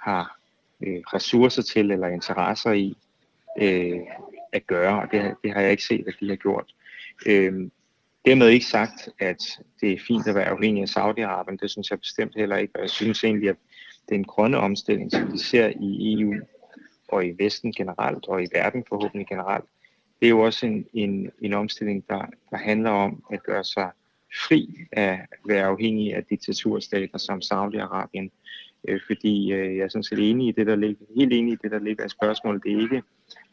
har 0.00 0.38
øh, 0.82 1.00
ressourcer 1.14 1.62
til 1.62 1.90
eller 1.90 2.08
interesser 2.08 2.72
i 2.72 2.96
øh, 3.60 4.00
at 4.52 4.66
gøre, 4.66 5.02
og 5.02 5.12
det, 5.12 5.34
det 5.42 5.52
har 5.52 5.60
jeg 5.60 5.70
ikke 5.70 5.84
set, 5.84 6.08
at 6.08 6.14
de 6.20 6.28
har 6.28 6.36
gjort. 6.36 6.74
Øh, 7.26 7.70
dermed 8.24 8.48
ikke 8.48 8.66
sagt, 8.66 9.08
at 9.18 9.42
det 9.80 9.92
er 9.92 9.98
fint 10.06 10.26
at 10.26 10.34
være 10.34 10.48
afhængig 10.48 10.82
af 10.82 10.88
Saudi-Arabien. 10.88 11.56
Det 11.56 11.70
synes 11.70 11.90
jeg 11.90 12.00
bestemt 12.00 12.34
heller 12.36 12.56
ikke, 12.56 12.76
og 12.76 12.80
jeg 12.82 12.90
synes 12.90 13.24
egentlig, 13.24 13.48
at 13.48 13.56
det 14.08 14.14
er 14.14 14.18
en 14.18 14.24
grønne 14.24 14.58
omstilling, 14.58 15.12
som 15.12 15.32
vi 15.32 15.38
ser 15.38 15.72
i 15.80 16.20
EU 16.20 16.34
og 17.08 17.26
i 17.26 17.34
Vesten 17.38 17.72
generelt, 17.72 18.28
og 18.28 18.42
i 18.42 18.46
verden 18.52 18.84
forhåbentlig 18.88 19.26
generelt. 19.26 19.64
Det 20.20 20.26
er 20.26 20.30
jo 20.30 20.40
også 20.40 20.66
en, 20.66 20.86
en, 20.94 21.30
en 21.42 21.52
omstilling, 21.52 22.04
der, 22.08 22.26
der 22.50 22.56
handler 22.56 22.90
om 22.90 23.24
at 23.32 23.42
gøre 23.42 23.64
sig 23.64 23.90
fri 24.48 24.86
af 24.92 25.12
at 25.12 25.38
være 25.48 25.64
afhængig 25.64 26.14
af 26.14 26.24
diktaturstater 26.24 27.18
som 27.18 27.40
Saudi-Arabien. 27.44 28.28
Øh, 28.88 29.00
fordi 29.06 29.52
øh, 29.52 29.76
jeg 29.76 29.84
er 29.84 29.88
sådan 29.88 30.02
set 30.02 30.30
enig 30.30 30.48
i 30.48 30.52
det, 30.52 30.66
der 30.66 30.76
ligger, 30.76 31.04
helt 31.16 31.32
enig 31.32 31.52
i 31.52 31.56
det, 31.62 31.70
der 31.70 31.78
ligger 31.78 32.04
i 32.04 32.08
spørgsmålet. 32.08 32.62
Det 32.64 32.72
er 32.72 32.80
ikke, 32.80 33.02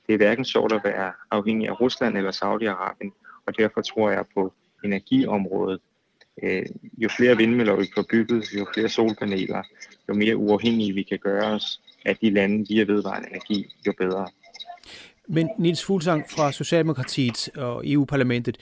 det 0.07 0.13
er 0.13 0.17
hverken 0.17 0.45
sjovt 0.45 0.73
at 0.73 0.81
være 0.83 1.11
afhængig 1.31 1.67
af 1.67 1.81
Rusland 1.81 2.17
eller 2.17 2.31
Saudi-Arabien, 2.31 3.41
og 3.45 3.57
derfor 3.57 3.81
tror 3.81 4.09
jeg 4.09 4.25
på 4.33 4.53
energiområdet. 4.83 5.79
Øh, 6.43 6.65
jo 6.97 7.09
flere 7.17 7.37
vindmøller 7.37 7.75
vi 7.75 7.87
får 7.95 8.05
bygget, 8.09 8.53
jo 8.57 8.65
flere 8.73 8.89
solpaneler, 8.89 9.63
jo 10.09 10.13
mere 10.13 10.37
uafhængige 10.37 10.93
vi 10.93 11.03
kan 11.03 11.19
gøre 11.19 11.45
os 11.45 11.81
af 12.05 12.15
de 12.17 12.29
lande 12.29 12.65
via 12.69 12.83
vedvarende 12.83 13.29
energi, 13.29 13.65
jo 13.87 13.93
bedre. 13.97 14.27
Men 15.27 15.49
Nils 15.57 15.85
Fuglsang 15.85 16.23
fra 16.29 16.51
Socialdemokratiet 16.51 17.49
og 17.57 17.83
EU-parlamentet, 17.85 18.57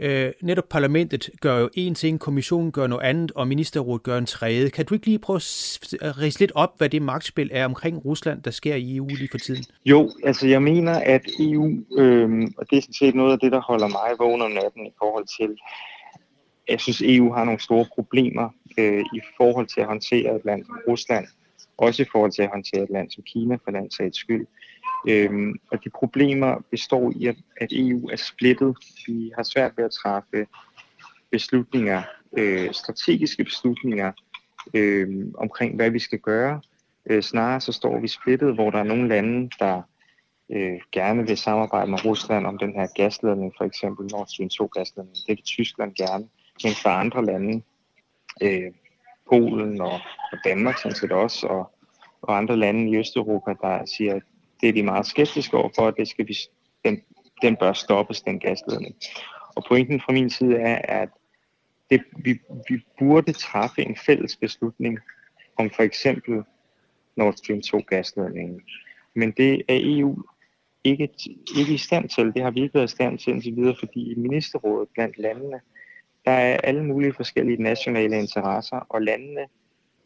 øh, 0.00 0.32
netop 0.42 0.68
parlamentet 0.70 1.30
gør 1.40 1.58
jo 1.58 1.68
en 1.74 1.94
ting, 1.94 2.20
kommissionen 2.20 2.72
gør 2.72 2.86
noget 2.86 3.02
andet, 3.02 3.32
og 3.32 3.48
ministerrådet 3.48 4.02
gør 4.02 4.18
en 4.18 4.26
tredje. 4.26 4.70
Kan 4.70 4.84
du 4.84 4.94
ikke 4.94 5.06
lige 5.06 5.18
prøve 5.18 5.36
at 6.00 6.18
rise 6.18 6.40
lidt 6.40 6.52
op, 6.54 6.78
hvad 6.78 6.88
det 6.88 7.02
magtspil 7.02 7.50
er 7.52 7.64
omkring 7.64 8.04
Rusland, 8.04 8.42
der 8.42 8.50
sker 8.50 8.74
i 8.74 8.96
EU 8.96 9.06
lige 9.06 9.28
for 9.30 9.38
tiden? 9.38 9.64
Jo, 9.84 10.10
altså 10.24 10.46
jeg 10.46 10.62
mener, 10.62 10.92
at 10.92 11.22
EU, 11.40 11.66
øh, 11.98 12.48
og 12.56 12.70
det 12.70 12.76
er 12.78 12.82
sådan 12.82 12.94
set 12.94 13.14
noget 13.14 13.32
af 13.32 13.38
det, 13.38 13.52
der 13.52 13.60
holder 13.60 13.88
mig 13.88 14.18
vågen 14.18 14.42
om 14.42 14.50
natten 14.50 14.86
i 14.86 14.92
forhold 14.98 15.26
til, 15.38 15.56
jeg 16.68 16.80
synes, 16.80 17.02
EU 17.02 17.32
har 17.32 17.44
nogle 17.44 17.60
store 17.60 17.86
problemer 17.94 18.48
øh, 18.78 19.00
i 19.00 19.20
forhold 19.36 19.66
til 19.66 19.80
at 19.80 19.86
håndtere 19.86 20.36
et 20.36 20.44
land 20.44 20.64
som 20.64 20.78
Rusland, 20.88 21.26
også 21.78 22.02
i 22.02 22.06
forhold 22.12 22.32
til 22.32 22.42
at 22.42 22.50
håndtere 22.52 22.82
et 22.82 22.90
land 22.90 23.10
som 23.10 23.22
Kina, 23.26 23.54
for 23.54 23.70
landets 23.70 23.94
skyld. 23.94 24.14
skyld. 24.14 24.46
Øhm, 25.08 25.54
og 25.70 25.84
de 25.84 25.90
problemer 25.90 26.64
består 26.70 27.12
i, 27.16 27.26
at, 27.26 27.36
at 27.56 27.68
EU 27.72 28.08
er 28.08 28.16
splittet. 28.16 28.76
Vi 29.06 29.32
har 29.36 29.42
svært 29.42 29.72
ved 29.76 29.84
at 29.84 29.90
træffe 29.90 30.46
beslutninger, 31.30 32.02
øh, 32.38 32.72
strategiske 32.72 33.44
beslutninger 33.44 34.12
øh, 34.74 35.26
omkring, 35.34 35.76
hvad 35.76 35.90
vi 35.90 35.98
skal 35.98 36.18
gøre. 36.18 36.60
Øh, 37.06 37.22
snarere 37.22 37.60
så 37.60 37.72
står 37.72 38.00
vi 38.00 38.08
splittet, 38.08 38.54
hvor 38.54 38.70
der 38.70 38.78
er 38.78 38.82
nogle 38.82 39.08
lande, 39.08 39.50
der 39.58 39.82
øh, 40.52 40.80
gerne 40.92 41.26
vil 41.26 41.36
samarbejde 41.36 41.90
med 41.90 42.04
Rusland 42.04 42.46
om 42.46 42.58
den 42.58 42.72
her 42.72 42.86
gasledning, 42.96 43.52
for 43.58 43.64
eksempel 43.64 44.06
Nord 44.12 44.26
Stream 44.26 44.48
2 44.48 44.66
gasledning. 44.66 45.16
Det 45.16 45.28
vil 45.28 45.42
Tyskland 45.42 45.94
gerne, 45.94 46.28
men 46.64 46.72
for 46.82 46.88
andre 46.88 47.24
lande, 47.24 47.62
øh, 48.42 48.72
Polen 49.28 49.80
og, 49.80 50.00
og 50.32 50.38
Danmark 50.44 50.78
sådan 50.78 50.96
set 50.96 51.12
også, 51.12 51.46
og, 51.46 51.70
og 52.22 52.36
andre 52.36 52.56
lande 52.56 52.90
i 52.90 52.96
Østeuropa, 52.96 53.54
der 53.62 53.84
siger, 53.96 54.14
at 54.14 54.22
det 54.60 54.68
er 54.68 54.72
de 54.72 54.82
meget 54.82 55.06
skeptiske 55.06 55.56
overfor, 55.56 55.88
at 55.88 55.94
det 55.96 56.08
skal 56.08 56.28
vi, 56.28 56.36
den, 56.84 57.02
den 57.42 57.56
bør 57.56 57.72
stoppes, 57.72 58.22
den 58.22 58.40
gasledning. 58.40 58.96
Og 59.56 59.64
pointen 59.68 60.00
fra 60.00 60.12
min 60.12 60.30
side 60.30 60.56
er, 60.56 61.02
at 61.02 61.08
det, 61.90 62.04
vi, 62.16 62.40
vi 62.68 62.84
burde 62.98 63.32
træffe 63.32 63.82
en 63.82 63.96
fælles 63.96 64.36
beslutning 64.36 64.98
om 65.56 65.70
for 65.70 65.82
eksempel 65.82 66.42
Nord 67.16 67.34
Stream 67.34 67.62
2 67.62 67.78
gasledningen. 67.88 68.60
Men 69.14 69.30
det 69.30 69.62
er 69.68 69.80
EU 69.82 70.22
ikke, 70.84 71.08
ikke 71.58 71.74
i 71.74 71.78
stand 71.78 72.08
til. 72.08 72.32
Det 72.34 72.42
har 72.42 72.50
vi 72.50 72.62
ikke 72.62 72.74
været 72.74 72.90
i 72.90 72.94
stand 72.94 73.18
til 73.18 73.32
indtil 73.32 73.56
videre, 73.56 73.76
fordi 73.78 74.12
i 74.12 74.14
ministerrådet 74.14 74.88
blandt 74.94 75.18
landene, 75.18 75.60
der 76.24 76.30
er 76.30 76.56
alle 76.56 76.84
mulige 76.84 77.12
forskellige 77.12 77.62
nationale 77.62 78.18
interesser, 78.18 78.76
og 78.76 79.02
landene 79.02 79.46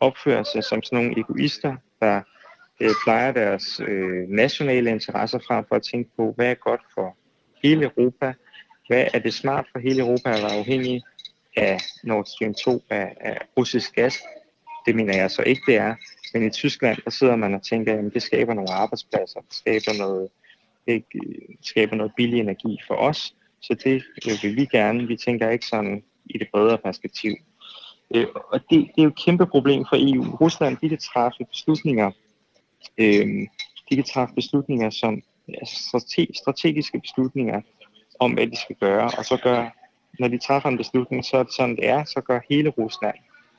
opfører 0.00 0.42
sig 0.42 0.64
som 0.64 0.82
sådan 0.82 1.04
nogle 1.04 1.21
egoister, 1.21 1.76
der 2.00 2.21
øh, 2.83 2.95
plejer 3.05 3.33
deres 3.33 3.81
øh, 3.89 4.29
nationale 4.29 4.91
interesser 4.91 5.39
frem 5.47 5.65
for 5.69 5.75
at 5.75 5.83
tænke 5.83 6.11
på, 6.17 6.33
hvad 6.37 6.51
er 6.51 6.55
godt 6.55 6.81
for 6.95 7.17
hele 7.62 7.85
Europa, 7.85 8.33
hvad 8.89 9.07
er 9.15 9.19
det 9.19 9.35
smart 9.35 9.67
for 9.73 9.79
hele 9.79 10.01
Europa 10.01 10.31
at 10.31 10.43
være 10.43 10.59
afhængig 10.59 11.03
af 11.57 11.81
Nord 12.05 12.25
Stream 12.25 12.55
2 12.55 12.83
af, 12.91 13.17
af 13.21 13.39
russisk 13.59 13.95
gas. 13.95 14.15
Det 14.87 14.97
mener 14.97 15.17
jeg 15.17 15.31
så 15.31 15.43
ikke, 15.43 15.62
det 15.67 15.77
er. 15.77 15.95
Men 16.35 16.47
i 16.47 16.51
Tyskland, 16.51 16.99
der 17.05 17.11
sidder 17.11 17.37
man 17.37 17.55
og 17.55 17.62
tænker, 17.62 17.99
at 17.99 18.15
det 18.15 18.23
skaber 18.23 18.55
nogle 18.55 18.73
arbejdspladser, 18.73 19.41
det 19.41 19.55
skaber 19.55 19.99
noget, 19.99 20.29
det 20.87 21.05
skaber 21.62 21.97
noget 21.97 22.12
billig 22.17 22.41
energi 22.41 22.79
for 22.87 22.95
os. 22.95 23.35
Så 23.61 23.75
det 23.85 24.05
øh, 24.29 24.33
vil 24.43 24.57
vi 24.57 24.65
gerne. 24.65 25.07
Vi 25.07 25.17
tænker 25.17 25.51
ikke 25.51 25.67
sådan 25.67 26.03
i 26.27 26.39
det 26.39 26.49
bredere 26.53 26.79
perspektiv. 26.79 27.35
Øh, 28.15 28.27
og 28.35 28.61
det, 28.71 28.71
det 28.71 28.99
er 28.99 29.03
jo 29.03 29.09
et 29.09 29.25
kæmpe 29.25 29.47
problem 29.47 29.85
for 29.89 29.97
EU. 29.97 30.37
Rusland 30.37 30.77
de 30.77 30.89
kan 30.89 30.99
træffe 30.99 31.45
beslutninger, 31.45 32.11
øh, 32.99 33.47
de 33.91 33.97
kan 33.97 34.05
træffe 34.05 34.35
beslutninger 34.35 34.91
som 34.91 35.23
altså 35.49 36.27
strategiske 36.35 37.01
beslutninger 37.01 37.61
om, 38.21 38.33
hvad 38.33 38.47
de 38.47 38.57
skal 38.57 38.77
gøre, 38.77 39.11
og 39.19 39.25
så 39.25 39.37
gør, 39.43 39.69
når 40.19 40.29
de 40.29 40.39
træffer 40.39 40.69
en 40.69 40.77
beslutning, 40.77 41.25
så 41.25 41.37
er 41.37 41.43
det 41.43 41.55
sådan, 41.55 41.77
det 41.77 41.89
er, 41.89 42.05
så 42.05 42.21
gør 42.21 42.41
hele 42.51 42.69
Rusland, 42.69 43.15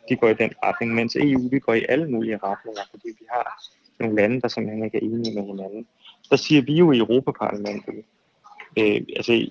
de 0.09 0.15
går 0.15 0.29
i 0.29 0.33
den 0.33 0.51
retning, 0.63 0.93
mens 0.93 1.15
EU, 1.15 1.49
vi 1.49 1.59
går 1.59 1.73
i 1.73 1.85
alle 1.89 2.11
mulige 2.11 2.39
retninger, 2.43 2.81
fordi 2.91 3.07
vi 3.19 3.25
har 3.31 3.63
nogle 3.99 4.15
lande, 4.15 4.41
der 4.41 4.47
simpelthen 4.47 4.85
ikke 4.85 4.97
er 4.97 5.01
enige 5.01 5.35
med 5.35 5.43
hinanden. 5.43 5.87
Der 6.29 6.35
siger 6.35 6.61
vi 6.61 6.73
jo 6.73 6.91
i 6.91 6.97
Europaparlamentet, 6.97 8.03
øh, 8.79 9.01
altså 9.15 9.49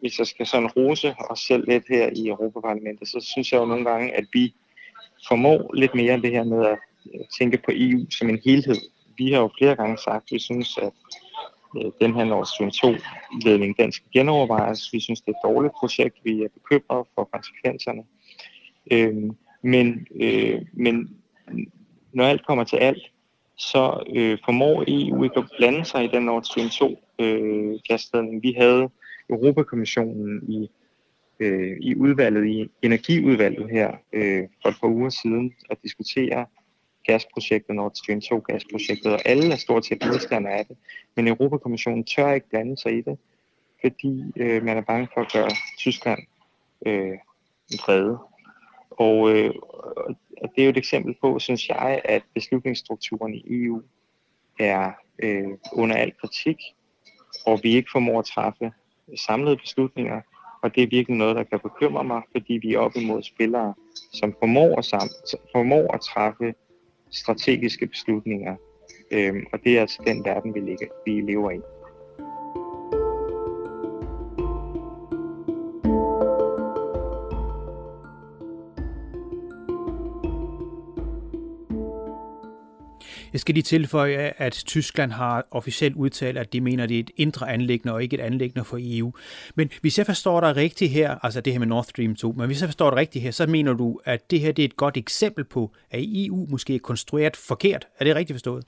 hvis 0.00 0.18
jeg 0.18 0.26
skal 0.26 0.46
sådan 0.46 0.70
rose 0.76 1.14
os 1.30 1.40
selv 1.40 1.68
lidt 1.68 1.84
her 1.88 2.10
i 2.16 2.28
Europaparlamentet, 2.28 3.08
så 3.08 3.20
synes 3.20 3.52
jeg 3.52 3.58
jo 3.60 3.66
nogle 3.66 3.84
gange, 3.84 4.16
at 4.16 4.24
vi 4.32 4.54
formår 5.28 5.74
lidt 5.74 5.94
mere 5.94 6.20
det 6.20 6.30
her 6.30 6.44
med 6.44 6.66
at 6.66 6.78
Øh, 7.06 7.20
tænke 7.38 7.58
på 7.58 7.70
EU 7.74 8.06
som 8.10 8.28
en 8.28 8.40
helhed. 8.44 8.80
Vi 9.18 9.32
har 9.32 9.40
jo 9.40 9.50
flere 9.58 9.76
gange 9.76 9.98
sagt, 9.98 10.24
at 10.24 10.32
vi 10.32 10.38
synes, 10.38 10.78
at 10.78 10.92
øh, 11.76 11.90
den 12.00 12.14
her 12.14 12.24
Nord 12.24 12.46
Stream 12.46 12.70
2-ledning, 12.70 13.78
den 13.78 13.92
skal 13.92 14.08
genovervejes. 14.12 14.92
Vi 14.92 15.00
synes, 15.00 15.20
det 15.20 15.28
er 15.28 15.48
et 15.48 15.54
dårligt 15.54 15.74
projekt. 15.80 16.16
Vi 16.24 16.42
er 16.42 16.48
bekymrede 16.54 17.08
for 17.14 17.28
konsekvenserne. 17.32 18.02
Øh, 18.90 19.32
men, 19.62 20.06
øh, 20.20 20.62
men 20.72 21.16
når 22.12 22.24
alt 22.24 22.46
kommer 22.46 22.64
til 22.64 22.76
alt, 22.76 23.12
så 23.56 24.02
øh, 24.16 24.38
formår 24.44 24.84
EU 24.88 25.24
ikke 25.24 25.38
at 25.38 25.50
blande 25.58 25.84
sig 25.84 26.04
i 26.04 26.08
den 26.08 26.22
Nord 26.22 26.42
Stream 26.42 26.68
2 26.68 26.98
øh, 27.18 27.78
gasledning. 27.88 28.42
Vi 28.42 28.54
havde 28.58 28.88
Europakommissionen 29.30 30.50
i, 30.50 30.70
øh, 31.40 31.76
i 31.80 31.94
udvalget, 31.96 32.46
i 32.46 32.70
energiudvalget 32.82 33.70
her 33.70 33.92
øh, 34.12 34.42
for 34.62 34.68
et 34.68 34.76
par 34.80 34.88
uger 34.88 35.10
siden, 35.10 35.52
at 35.70 35.78
diskutere 35.82 36.46
gasprojektet, 37.08 37.74
Nord 37.74 37.94
Stream 37.94 38.20
2 38.20 38.38
gasprojektet, 38.38 39.12
og 39.12 39.20
alle 39.24 39.52
er 39.52 39.56
stort 39.56 39.86
set 39.86 40.06
modstandere 40.06 40.52
af 40.52 40.66
det. 40.66 40.76
Men 41.16 41.28
Europakommissionen 41.28 42.04
tør 42.04 42.32
ikke 42.32 42.48
blande 42.48 42.76
sig 42.78 42.98
i 42.98 43.00
det, 43.00 43.18
fordi 43.80 44.32
øh, 44.36 44.62
man 44.64 44.76
er 44.76 44.80
bange 44.80 45.08
for 45.14 45.20
at 45.20 45.32
gøre 45.32 45.50
Tyskland 45.78 46.20
øh, 46.86 47.18
vrede. 47.70 48.18
Og, 48.90 49.30
øh, 49.30 49.54
og 50.42 50.48
det 50.54 50.62
er 50.62 50.64
jo 50.64 50.70
et 50.70 50.76
eksempel 50.76 51.14
på, 51.20 51.38
synes 51.38 51.68
jeg, 51.68 52.00
at 52.04 52.22
beslutningsstrukturen 52.34 53.34
i 53.34 53.44
EU 53.48 53.82
er 54.58 54.92
øh, 55.18 55.48
under 55.72 55.96
al 55.96 56.12
kritik, 56.20 56.56
og 57.46 57.60
vi 57.62 57.76
ikke 57.76 57.90
formår 57.92 58.18
at 58.18 58.24
træffe 58.24 58.72
samlede 59.16 59.56
beslutninger, 59.56 60.20
og 60.62 60.74
det 60.74 60.82
er 60.82 60.86
virkelig 60.86 61.18
noget, 61.18 61.36
der 61.36 61.42
kan 61.42 61.60
bekymre 61.60 62.04
mig, 62.04 62.22
fordi 62.32 62.52
vi 62.52 62.74
er 62.74 62.78
op 62.78 62.96
imod 62.96 63.22
spillere, 63.22 63.74
som 64.12 64.34
formår 64.38 64.78
at, 64.78 64.84
sam- 64.84 65.50
formår 65.52 65.94
at 65.94 66.00
træffe 66.00 66.54
strategiske 67.10 67.86
beslutninger. 67.86 68.56
Øhm, 69.10 69.46
og 69.52 69.58
det 69.64 69.76
er 69.76 69.80
altså 69.80 70.02
den 70.06 70.24
verden, 70.24 70.54
vi, 70.54 70.60
ligger, 70.60 70.86
vi 71.06 71.20
lever 71.20 71.50
i. 71.50 71.60
Jeg 83.38 83.40
skal 83.40 83.54
lige 83.54 83.62
tilføje, 83.62 84.32
at 84.36 84.52
Tyskland 84.52 85.12
har 85.12 85.46
officielt 85.50 85.96
udtalt, 85.96 86.38
at 86.38 86.52
de 86.52 86.60
mener, 86.60 86.82
at 86.82 86.88
det 86.88 86.96
er 86.96 87.00
et 87.00 87.10
indre 87.16 87.52
anlæggende 87.52 87.94
og 87.94 88.02
ikke 88.02 88.14
et 88.14 88.20
anlæggende 88.20 88.64
for 88.64 88.78
EU. 88.80 89.12
Men 89.54 89.70
hvis 89.80 89.98
jeg 89.98 90.06
forstår 90.06 90.40
dig 90.40 90.56
rigtigt 90.56 90.90
her, 90.90 91.16
altså 91.22 91.40
det 91.40 91.52
her 91.52 91.60
med 91.60 91.66
Nord 91.66 91.84
Stream 91.84 92.14
2, 92.14 92.32
men 92.32 92.46
hvis 92.46 92.60
jeg 92.60 92.68
forstår 92.68 92.90
dig 92.90 92.96
rigtigt 92.96 93.22
her, 93.22 93.30
så 93.30 93.46
mener 93.46 93.72
du, 93.72 94.00
at 94.04 94.30
det 94.30 94.40
her 94.40 94.52
det 94.52 94.62
er 94.62 94.66
et 94.66 94.76
godt 94.76 94.96
eksempel 94.96 95.44
på, 95.44 95.70
at 95.90 96.00
EU 96.02 96.46
måske 96.50 96.74
er 96.74 96.78
konstrueret 96.78 97.36
forkert. 97.36 97.88
Er 97.98 98.04
det 98.04 98.14
rigtigt 98.14 98.34
forstået? 98.34 98.64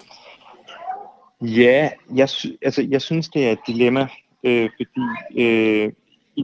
Ja, 1.43 1.91
jeg, 2.15 2.29
altså, 2.63 2.87
jeg 2.91 3.03
synes, 3.03 3.29
det 3.29 3.47
er 3.47 3.53
et 3.53 3.61
dilemma, 3.67 4.07
øh, 4.45 4.71
fordi 4.77 5.43
øh, 5.43 5.93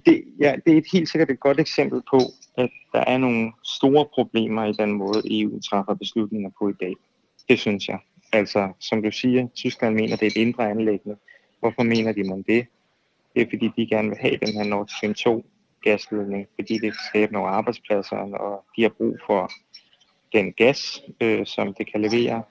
det, 0.06 0.24
ja, 0.40 0.54
det 0.66 0.72
er 0.72 0.78
et 0.78 0.86
helt 0.92 1.08
sikkert 1.08 1.30
et 1.30 1.40
godt 1.40 1.60
eksempel 1.60 2.02
på, 2.10 2.20
at 2.58 2.70
der 2.92 3.00
er 3.06 3.18
nogle 3.18 3.52
store 3.64 4.06
problemer 4.14 4.64
i 4.64 4.72
den 4.72 4.92
måde, 4.92 5.40
EU 5.40 5.60
træffer 5.60 5.94
beslutninger 5.94 6.50
på 6.58 6.68
i 6.68 6.74
dag. 6.80 6.94
Det 7.48 7.58
synes 7.58 7.88
jeg. 7.88 7.98
Altså, 8.32 8.72
som 8.80 9.02
du 9.02 9.10
siger, 9.10 9.48
Tyskland 9.54 9.94
mener, 9.94 10.16
det 10.16 10.22
er 10.22 10.30
et 10.30 10.36
indre 10.36 10.70
anlæggende. 10.70 11.16
Hvorfor 11.60 11.82
mener 11.82 12.12
de 12.12 12.24
man 12.24 12.42
det? 12.42 12.66
Det 13.34 13.42
er 13.42 13.46
fordi, 13.50 13.70
de 13.76 13.86
gerne 13.86 14.08
vil 14.08 14.18
have 14.18 14.36
den 14.36 14.52
her 14.54 14.64
Nord 14.64 14.88
Stream 14.88 15.14
2 15.14 15.44
gasledning, 15.82 16.46
fordi 16.54 16.78
det 16.78 16.94
skaber 17.08 17.32
nogle 17.32 17.48
arbejdspladser, 17.48 18.16
og 18.16 18.64
de 18.76 18.82
har 18.82 18.88
brug 18.88 19.18
for 19.26 19.50
den 20.32 20.52
gas, 20.52 21.02
øh, 21.20 21.46
som 21.46 21.74
det 21.74 21.92
kan 21.92 22.00
levere. 22.00 22.42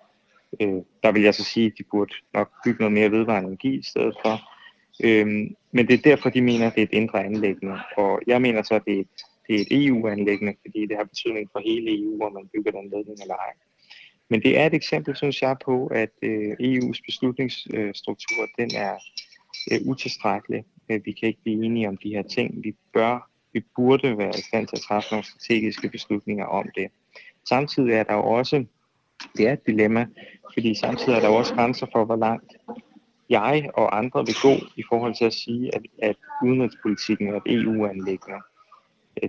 Øh, 0.62 0.82
der 1.04 1.12
vil 1.12 1.22
jeg 1.22 1.36
så 1.36 1.44
sige, 1.44 1.66
at 1.66 1.74
de 1.78 1.84
burde 1.92 2.14
nok 2.34 2.52
bygge 2.66 2.80
noget 2.80 2.94
mere 2.94 3.12
vedvarende 3.12 3.48
energi 3.48 3.80
i 3.80 3.84
stedet 3.84 4.16
for. 4.26 4.36
Øh, 5.04 5.28
men 5.72 5.88
det 5.88 5.94
er 5.94 6.10
derfor, 6.12 6.30
de 6.30 6.42
mener, 6.42 6.68
at 6.68 6.76
det 6.76 6.82
er 6.82 6.86
et 6.86 6.94
indre 7.02 7.26
anlæggende. 7.26 7.80
Og 7.98 8.22
jeg 8.28 8.42
mener 8.42 8.62
så, 8.62 8.76
at 8.76 8.86
det 8.86 8.96
er 8.96 9.00
et, 9.00 9.08
det 9.48 9.56
er 9.56 9.60
et 9.60 9.86
EU-anlæggende, 9.86 10.54
fordi 10.66 10.86
det 10.86 10.98
har 10.98 11.04
betydning 11.04 11.50
for 11.52 11.60
hele 11.60 12.00
EU, 12.00 12.24
om 12.26 12.34
man 12.34 12.50
bygger 12.54 12.72
den 12.72 12.90
ledning 12.90 13.22
eller 13.22 13.36
ej. 13.36 13.54
Men 14.30 14.42
det 14.42 14.60
er 14.60 14.66
et 14.66 14.74
eksempel, 14.74 15.16
synes 15.16 15.42
jeg, 15.42 15.56
på, 15.66 15.88
at 15.88 16.10
øh, 16.22 16.52
EU's 16.52 17.02
beslutningsstruktur, 17.06 18.48
den 18.58 18.72
er 18.76 18.94
øh, 19.72 19.80
utilstrækkelig. 19.86 20.66
Øh, 20.90 21.02
vi 21.06 21.12
kan 21.12 21.28
ikke 21.28 21.42
blive 21.44 21.66
enige 21.66 21.88
om 21.88 21.98
de 21.98 22.10
her 22.10 22.24
ting. 22.24 22.64
Vi 22.64 22.76
bør, 22.94 23.30
vi 23.54 23.64
burde 23.76 24.18
være 24.18 24.30
i 24.30 24.42
stand 24.42 24.68
til 24.68 24.76
at 24.76 24.82
træffe 24.82 25.08
nogle 25.12 25.26
strategiske 25.26 25.90
beslutninger 25.90 26.46
om 26.46 26.66
det. 26.76 26.88
Samtidig 27.50 27.94
er 27.94 28.04
der 28.04 28.14
jo 28.14 28.24
også, 28.24 28.66
det 29.38 29.48
er 29.48 29.54
et 29.54 29.68
dilemma, 29.68 30.08
fordi 30.54 30.76
samtidig 30.76 31.16
er 31.16 31.20
der 31.20 31.28
også 31.28 31.54
grænser 31.54 31.88
for, 31.92 32.06
hvor 32.06 32.16
langt 32.16 32.54
jeg 33.30 33.70
og 33.74 33.98
andre 33.98 34.26
vil 34.26 34.36
gå 34.42 34.66
i 34.76 34.84
forhold 34.90 35.16
til 35.16 35.26
at 35.26 35.34
sige, 35.34 35.76
at, 35.76 35.82
at 36.02 36.16
udenrigspolitikken 36.44 37.28
e 37.28 37.32
er 37.32 37.36
et 37.36 37.42
EU-anlæggende. 37.54 38.40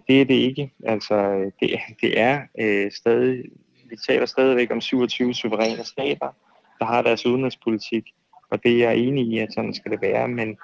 Det 0.08 0.20
er 0.20 0.24
det 0.24 0.34
ikke. 0.34 0.72
Altså, 0.84 1.14
øh, 1.14 1.52
det, 1.60 1.80
det 2.00 2.20
er 2.20 2.42
øh, 2.58 2.92
stadig, 2.92 3.44
vi 3.90 3.96
taler 4.06 4.26
stadigvæk 4.26 4.70
om 4.70 4.80
27 4.80 5.34
suveræne 5.34 5.84
stater, 5.84 6.36
der 6.78 6.84
har 6.84 7.02
deres 7.02 7.26
udenrigspolitik, 7.26 8.04
og 8.50 8.62
det 8.62 8.72
er 8.72 8.88
jeg 8.90 8.96
enig 8.96 9.26
i, 9.26 9.38
at 9.38 9.52
sådan 9.52 9.74
skal 9.74 9.90
det 9.90 10.00
være, 10.00 10.28
men, 10.28 10.56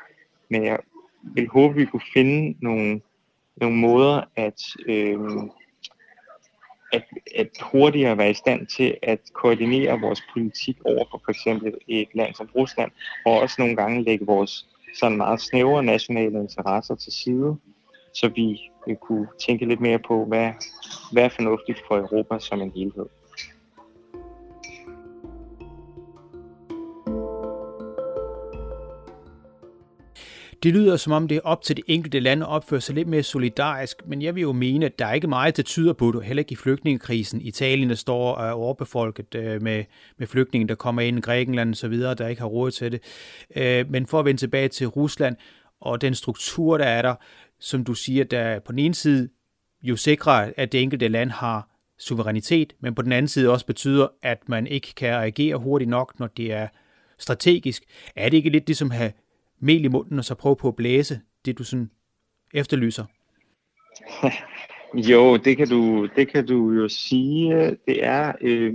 men 0.50 0.64
jeg 0.64 0.78
vil 1.22 1.48
håbe, 1.48 1.74
at 1.74 1.80
vi 1.80 1.84
kunne 1.84 2.02
finde 2.14 2.56
nogle, 2.62 3.00
nogle 3.56 3.76
måder 3.76 4.22
at, 4.36 4.60
øh, 4.86 5.18
at, 6.92 7.04
at 7.36 7.48
hurtigere 7.62 8.18
være 8.18 8.30
i 8.30 8.34
stand 8.34 8.66
til 8.66 8.96
at 9.02 9.20
koordinere 9.32 10.00
vores 10.00 10.22
politik 10.32 10.76
over 10.84 11.04
for 11.10 11.22
f.eks. 11.26 11.46
et 11.88 12.08
land 12.14 12.34
som 12.34 12.48
Rusland, 12.56 12.90
og 13.26 13.40
også 13.40 13.56
nogle 13.58 13.76
gange 13.76 14.02
lægge 14.02 14.26
vores 14.26 14.66
sådan 14.94 15.16
meget 15.16 15.40
snævre 15.40 15.82
nationale 15.82 16.40
interesser 16.40 16.94
til 16.94 17.12
side, 17.12 17.56
så 18.14 18.28
vi 18.28 18.60
øh, 18.88 18.96
kunne 18.96 19.28
tænke 19.46 19.66
lidt 19.66 19.80
mere 19.80 19.98
på, 19.98 20.24
hvad, 20.24 20.50
hvad 21.12 21.24
er 21.24 21.28
fornuftigt 21.28 21.82
for 21.88 21.98
Europa 21.98 22.38
som 22.38 22.60
en 22.60 22.72
helhed. 22.76 23.06
Det 30.62 30.72
lyder 30.72 30.96
som 30.96 31.12
om 31.12 31.28
det 31.28 31.36
er 31.36 31.40
op 31.44 31.62
til 31.62 31.76
det 31.76 31.84
enkelte 31.88 32.20
land 32.20 32.42
at 32.42 32.48
opføre 32.48 32.80
sig 32.80 32.94
lidt 32.94 33.08
mere 33.08 33.22
solidarisk, 33.22 34.02
men 34.06 34.22
jeg 34.22 34.34
vil 34.34 34.40
jo 34.40 34.52
mene, 34.52 34.86
at 34.86 34.98
der 34.98 35.06
er 35.06 35.12
ikke 35.12 35.26
meget, 35.26 35.56
der 35.56 35.62
tyder 35.62 35.92
på 35.92 36.12
det, 36.12 36.24
heller 36.24 36.40
ikke 36.40 36.52
i 36.52 36.56
flygtningekrisen. 36.56 37.40
Italien, 37.40 37.88
der 37.88 37.94
står 37.94 38.32
og 38.34 38.46
er 38.46 38.52
overbefolket 38.52 39.34
øh, 39.34 39.62
med, 39.62 39.84
med 40.18 40.26
flygtninge, 40.26 40.68
der 40.68 40.74
kommer 40.74 41.02
ind 41.02 41.18
i 41.18 41.20
Grækenland 41.20 41.70
og 41.70 41.76
så 41.76 41.88
videre, 41.88 42.14
der 42.14 42.28
ikke 42.28 42.42
har 42.42 42.48
råd 42.48 42.70
til 42.70 42.92
det. 42.92 43.02
Øh, 43.56 43.90
men 43.90 44.06
for 44.06 44.18
at 44.18 44.24
vende 44.24 44.40
tilbage 44.40 44.68
til 44.68 44.86
Rusland 44.86 45.36
og 45.80 46.00
den 46.00 46.14
struktur, 46.14 46.78
der 46.78 46.84
er 46.84 47.02
der, 47.02 47.14
som 47.62 47.84
du 47.84 47.94
siger, 47.94 48.24
der 48.24 48.58
på 48.58 48.72
den 48.72 48.78
ene 48.78 48.94
side 48.94 49.28
jo 49.82 49.96
sikrer, 49.96 50.52
at 50.56 50.72
det 50.72 50.82
enkelte 50.82 51.08
land 51.08 51.30
har 51.30 51.68
suverænitet, 51.98 52.72
men 52.80 52.94
på 52.94 53.02
den 53.02 53.12
anden 53.12 53.28
side 53.28 53.50
også 53.50 53.66
betyder, 53.66 54.08
at 54.22 54.48
man 54.48 54.66
ikke 54.66 54.94
kan 54.96 55.14
reagere 55.14 55.56
hurtigt 55.56 55.90
nok, 55.90 56.18
når 56.18 56.26
det 56.26 56.52
er 56.52 56.68
strategisk. 57.18 57.82
Er 58.16 58.28
det 58.28 58.36
ikke 58.36 58.50
lidt 58.50 58.66
ligesom 58.66 58.90
at 58.90 58.96
have 58.96 59.12
mel 59.60 59.84
i 59.84 59.88
munden, 59.88 60.18
og 60.18 60.24
så 60.24 60.34
prøve 60.34 60.56
på 60.56 60.68
at 60.68 60.76
blæse 60.76 61.20
det, 61.44 61.58
du 61.58 61.64
sådan 61.64 61.90
efterlyser? 62.54 63.04
jo, 65.10 65.36
det 65.36 65.56
kan, 65.56 65.68
du, 65.68 66.08
det 66.16 66.28
kan 66.28 66.46
du 66.46 66.72
jo 66.72 66.88
sige. 66.88 67.76
Det 67.88 68.04
er, 68.04 68.32
øh, 68.40 68.74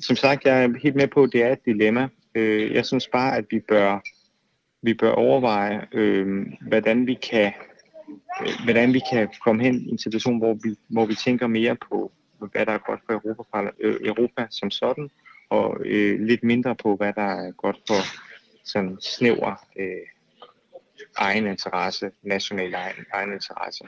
som 0.00 0.16
sagt, 0.16 0.44
jeg 0.44 0.64
er 0.64 0.78
helt 0.82 0.96
med 0.96 1.08
på, 1.08 1.22
at 1.22 1.30
det 1.32 1.42
er 1.42 1.52
et 1.52 1.64
dilemma. 1.64 2.08
Øh, 2.34 2.72
jeg 2.72 2.86
synes 2.86 3.08
bare, 3.08 3.36
at 3.36 3.44
vi 3.50 3.60
bør, 3.68 4.00
vi 4.82 4.94
bør 4.94 5.10
overveje, 5.10 5.86
øh, 5.92 6.46
hvordan 6.68 7.06
vi 7.06 7.14
kan 7.14 7.52
hvordan 8.64 8.94
vi 8.94 9.00
kan 9.12 9.28
komme 9.44 9.62
hen 9.62 9.74
i 9.74 9.90
en 9.90 9.98
situation, 9.98 10.38
hvor 10.38 10.54
vi, 10.54 10.76
hvor 10.88 11.06
vi 11.06 11.14
tænker 11.14 11.46
mere 11.46 11.76
på, 11.90 12.12
hvad 12.38 12.66
der 12.66 12.72
er 12.72 12.78
godt 12.78 13.00
for 13.06 13.12
Europa, 13.12 13.70
øh, 13.80 13.96
Europa 14.04 14.46
som 14.50 14.70
sådan, 14.70 15.10
og 15.50 15.76
øh, 15.84 16.20
lidt 16.20 16.42
mindre 16.42 16.74
på, 16.74 16.96
hvad 16.96 17.12
der 17.12 17.22
er 17.22 17.50
godt 17.50 17.76
for 17.88 18.00
sådan 18.64 18.96
snæver 19.00 19.66
øh, 19.78 20.06
egen 21.16 21.46
interesse, 21.46 22.10
national 22.22 22.74
egen, 22.74 23.04
egen 23.12 23.32
interesse. 23.32 23.84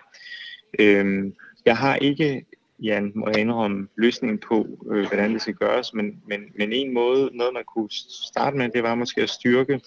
Øh, 0.78 1.32
jeg 1.64 1.76
har 1.76 1.96
ikke, 1.96 2.46
Jan, 2.82 3.12
må 3.14 3.28
jeg 3.28 3.38
indrømme, 3.38 3.88
løsningen 3.96 4.38
på, 4.38 4.66
øh, 4.92 5.06
hvordan 5.06 5.32
det 5.32 5.40
skal 5.42 5.54
gøres, 5.54 5.94
men, 5.94 6.22
men, 6.26 6.40
men 6.58 6.72
en 6.72 6.94
måde, 6.94 7.30
noget 7.32 7.54
man 7.54 7.64
kunne 7.64 7.90
starte 8.30 8.56
med, 8.56 8.68
det 8.68 8.82
var 8.82 8.94
måske 8.94 9.22
at 9.22 9.30
styrke 9.30 9.80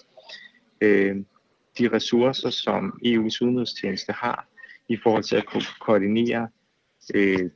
øh, 0.80 1.16
de 1.78 1.88
ressourcer, 1.92 2.50
som 2.50 3.00
EU's 3.04 3.42
udenrigstjeneste 3.42 4.12
har 4.12 4.46
i 4.88 4.96
forhold 5.02 5.22
til 5.22 5.36
at 5.36 5.46
kunne 5.46 5.62
koordinere 5.80 6.48
øh, 7.14 7.50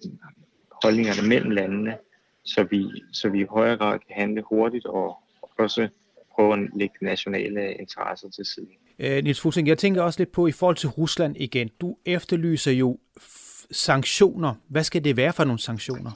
holdningerne 0.83 1.29
mellem 1.29 1.51
landene, 1.51 1.97
så 2.45 2.67
vi, 2.71 2.87
så 3.13 3.29
vi 3.29 3.41
i 3.41 3.47
højere 3.51 3.77
grad 3.77 3.99
kan 3.99 4.17
handle 4.17 4.43
hurtigt 4.43 4.87
og 4.87 5.17
også 5.59 5.89
prøve 6.35 6.53
at 6.53 6.59
lægge 6.77 6.95
nationale 7.03 7.75
interesser 7.75 8.29
til 8.31 8.45
side. 8.45 8.67
Øh, 8.99 9.25
Niels 9.25 9.41
Fussing, 9.41 9.69
jeg 9.69 9.79
tænker 9.79 10.03
også 10.03 10.21
lidt 10.21 10.33
på 10.33 10.47
i 10.47 10.53
forhold 10.53 10.77
til 10.77 10.89
Rusland 10.89 11.37
igen. 11.37 11.71
Du 11.81 11.97
efterlyser 12.07 12.73
jo 12.73 12.99
sanktioner. 13.71 14.55
Hvad 14.69 14.85
skal 14.85 15.05
det 15.05 15.17
være 15.17 15.33
for 15.33 15.45
nogle 15.45 15.59
sanktioner? 15.59 16.11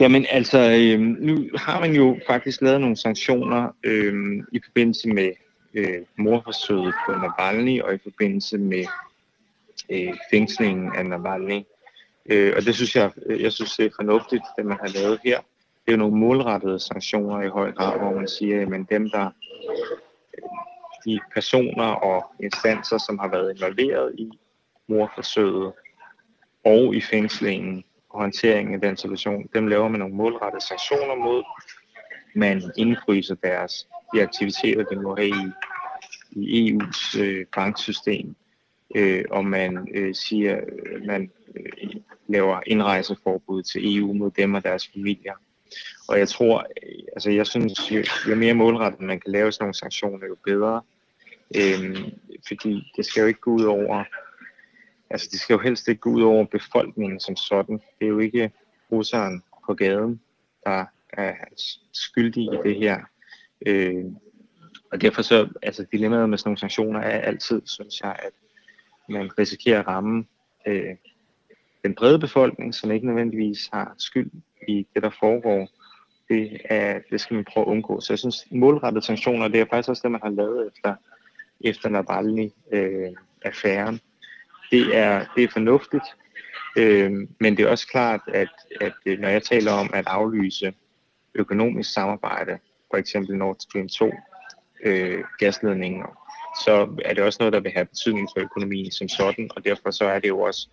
Jamen 0.00 0.26
altså, 0.30 0.58
øh, 0.58 1.00
nu 1.00 1.48
har 1.54 1.80
man 1.80 1.94
jo 1.94 2.18
faktisk 2.26 2.62
lavet 2.62 2.80
nogle 2.80 2.96
sanktioner 2.96 3.68
øh, 3.84 4.14
i 4.52 4.60
forbindelse 4.64 5.08
med 5.08 5.30
øh, 5.74 6.02
morforsøget 6.16 6.94
på 7.06 7.12
Navalny 7.12 7.82
og 7.82 7.94
i 7.94 7.98
forbindelse 8.02 8.58
med 8.58 8.84
øh, 9.90 10.14
fængslingen 10.30 10.96
af 10.96 11.06
Navalny. 11.06 11.62
Øh, 12.26 12.52
og 12.56 12.62
det 12.62 12.74
synes 12.74 12.96
jeg, 12.96 13.10
jeg 13.26 13.52
synes 13.52 13.76
det 13.76 13.86
er 13.86 13.90
fornuftigt, 13.96 14.42
det 14.56 14.66
man 14.66 14.78
har 14.80 14.88
lavet 14.88 15.20
her 15.24 15.40
det 15.88 15.94
er 15.94 15.96
jo 15.96 16.04
nogle 16.04 16.16
målrettede 16.16 16.80
sanktioner 16.80 17.42
i 17.42 17.48
høj 17.48 17.72
grad, 17.72 17.98
hvor 17.98 18.14
man 18.14 18.28
siger, 18.28 18.62
at 18.62 18.90
dem, 18.90 19.10
der 19.10 19.30
de 21.04 21.20
personer 21.34 21.84
og 21.84 22.32
instanser, 22.42 22.98
som 22.98 23.18
har 23.18 23.28
været 23.28 23.56
involveret 23.56 24.14
i 24.18 24.30
morforsøget 24.88 25.72
og 26.64 26.94
i 26.94 27.00
fængslingen 27.00 27.84
og 28.10 28.20
håndteringen 28.20 28.74
af 28.74 28.80
den 28.80 28.96
situation, 28.96 29.48
dem 29.54 29.66
laver 29.66 29.88
man 29.88 30.00
nogle 30.00 30.14
målrettede 30.14 30.64
sanktioner 30.64 31.14
mod. 31.14 31.42
Man 32.38 32.62
indfryser 32.76 33.34
deres 33.34 33.88
de 34.14 34.22
aktiviteter, 34.22 34.84
de 34.84 34.96
må 34.96 35.16
have 35.16 35.28
i, 35.28 35.52
i 36.30 36.72
EU's 36.72 37.20
øh, 37.20 37.46
banksystem, 37.56 38.36
øh, 38.96 39.24
og 39.30 39.44
man 39.44 39.88
øh, 39.94 40.14
siger, 40.14 40.56
øh, 40.56 41.06
man 41.06 41.30
øh, 41.56 41.90
laver 42.28 42.60
indrejseforbud 42.66 43.62
til 43.62 43.98
EU 43.98 44.12
mod 44.12 44.30
dem 44.30 44.54
og 44.54 44.64
deres 44.64 44.88
familier. 44.94 45.34
Og 46.08 46.18
jeg 46.18 46.28
tror, 46.28 46.58
øh, 46.58 47.02
altså 47.12 47.30
jeg 47.30 47.46
synes, 47.46 47.90
jo, 47.90 48.04
jo 48.28 48.34
mere 48.34 48.54
målrettet 48.54 49.00
man 49.00 49.20
kan 49.20 49.32
lave 49.32 49.52
sådan 49.52 49.64
nogle 49.64 49.74
sanktioner, 49.74 50.26
jo 50.26 50.36
bedre. 50.44 50.82
Øhm, 51.56 51.96
fordi 52.48 52.92
det 52.96 53.06
skal 53.06 53.20
jo 53.20 53.26
ikke 53.26 53.40
gå 53.40 53.50
ud 53.50 53.64
over, 53.64 54.04
altså 55.10 55.28
det 55.32 55.40
skal 55.40 55.54
jo 55.54 55.60
helst 55.60 55.88
ikke 55.88 56.00
gå 56.00 56.10
ud 56.10 56.22
over 56.22 56.44
befolkningen 56.44 57.20
som 57.20 57.36
sådan. 57.36 57.80
Det 57.98 58.04
er 58.04 58.08
jo 58.08 58.18
ikke 58.18 58.50
russeren 58.92 59.42
på 59.66 59.74
gaden, 59.74 60.20
der 60.64 60.84
er 61.12 61.34
skyldig 61.92 62.42
i 62.42 62.58
det 62.64 62.76
her. 62.76 63.00
Øh, 63.66 64.04
og 64.92 65.00
derfor 65.00 65.22
så, 65.22 65.48
altså 65.62 65.86
dilemmaet 65.92 66.30
med 66.30 66.38
sådan 66.38 66.48
nogle 66.48 66.58
sanktioner 66.58 67.00
er 67.00 67.20
altid, 67.20 67.62
synes 67.64 68.00
jeg, 68.00 68.16
at 68.22 68.32
man 69.08 69.38
risikerer 69.38 69.80
at 69.80 69.86
ramme 69.86 70.24
øh, 70.66 70.96
den 71.84 71.94
brede 71.94 72.18
befolkning, 72.18 72.74
som 72.74 72.90
ikke 72.90 73.06
nødvendigvis 73.06 73.68
har 73.72 73.94
skyld 73.98 74.30
i 74.68 74.86
det, 74.94 75.02
der 75.02 75.10
foregår, 75.20 75.68
det, 76.28 76.60
er, 76.64 77.00
det 77.10 77.20
skal 77.20 77.34
man 77.34 77.44
prøve 77.44 77.66
at 77.66 77.70
undgå. 77.70 78.00
Så 78.00 78.12
jeg 78.12 78.18
synes, 78.18 78.46
målrettede 78.50 79.04
sanktioner, 79.04 79.48
det 79.48 79.60
er 79.60 79.64
faktisk 79.70 79.88
også 79.88 80.02
det, 80.02 80.10
man 80.10 80.20
har 80.22 80.30
lavet 80.30 80.70
efter, 80.72 80.94
efter 81.60 81.88
Navalny-affæren. 81.88 83.94
Øh, 83.94 84.00
det, 84.70 84.96
er, 84.96 85.24
det 85.36 85.44
er 85.44 85.48
fornuftigt, 85.48 86.04
øh, 86.76 87.12
men 87.40 87.56
det 87.56 87.64
er 87.64 87.70
også 87.70 87.88
klart, 87.88 88.20
at, 88.26 88.48
at 88.80 88.92
øh, 89.06 89.18
når 89.18 89.28
jeg 89.28 89.42
taler 89.42 89.72
om 89.72 89.90
at 89.94 90.04
aflyse 90.06 90.74
økonomisk 91.34 91.92
samarbejde, 91.92 92.58
for 92.90 92.96
eksempel 92.96 93.36
Nord 93.36 93.56
Stream 93.58 93.88
2, 93.88 94.12
øh, 94.84 95.24
gasledninger, 95.38 96.06
så 96.64 97.00
er 97.04 97.14
det 97.14 97.24
også 97.24 97.36
noget, 97.40 97.52
der 97.52 97.60
vil 97.60 97.72
have 97.72 97.86
betydning 97.86 98.28
for 98.34 98.42
økonomien 98.42 98.92
som 98.92 99.08
sådan, 99.08 99.50
og 99.56 99.64
derfor 99.64 99.90
så 99.90 100.04
er 100.04 100.18
det 100.18 100.28
jo 100.28 100.40
også 100.40 100.68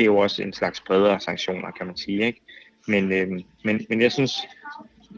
det 0.00 0.04
er 0.04 0.06
jo 0.06 0.16
også 0.16 0.42
en 0.42 0.52
slags 0.52 0.80
bredere 0.80 1.20
sanktioner, 1.20 1.70
kan 1.70 1.86
man 1.86 1.96
sige. 1.96 2.26
Ikke? 2.26 2.40
Men, 2.88 3.12
øh, 3.12 3.28
men, 3.64 3.86
men 3.88 4.00
jeg 4.00 4.12
synes, 4.12 4.32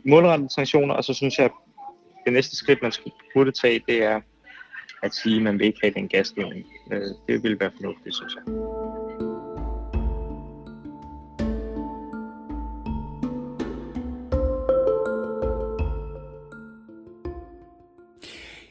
målrettede 0.04 0.54
sanktioner, 0.54 0.94
og 0.94 1.04
så 1.04 1.14
synes 1.14 1.38
jeg, 1.38 1.44
at 1.44 1.52
det 2.24 2.32
næste 2.32 2.56
skridt, 2.56 2.82
man 2.82 2.92
skulle 2.92 3.16
burde 3.34 3.52
tage, 3.52 3.80
det 3.88 4.02
er 4.02 4.20
at 5.02 5.14
sige, 5.14 5.36
at 5.36 5.42
man 5.42 5.58
vil 5.58 5.66
ikke 5.66 5.78
have 5.82 5.94
den 5.94 6.08
gasledning. 6.08 6.66
Øh, 6.92 7.02
det 7.28 7.42
vil 7.42 7.60
være 7.60 7.70
fornuftigt, 7.76 8.14
synes 8.14 8.34
jeg. 8.34 8.81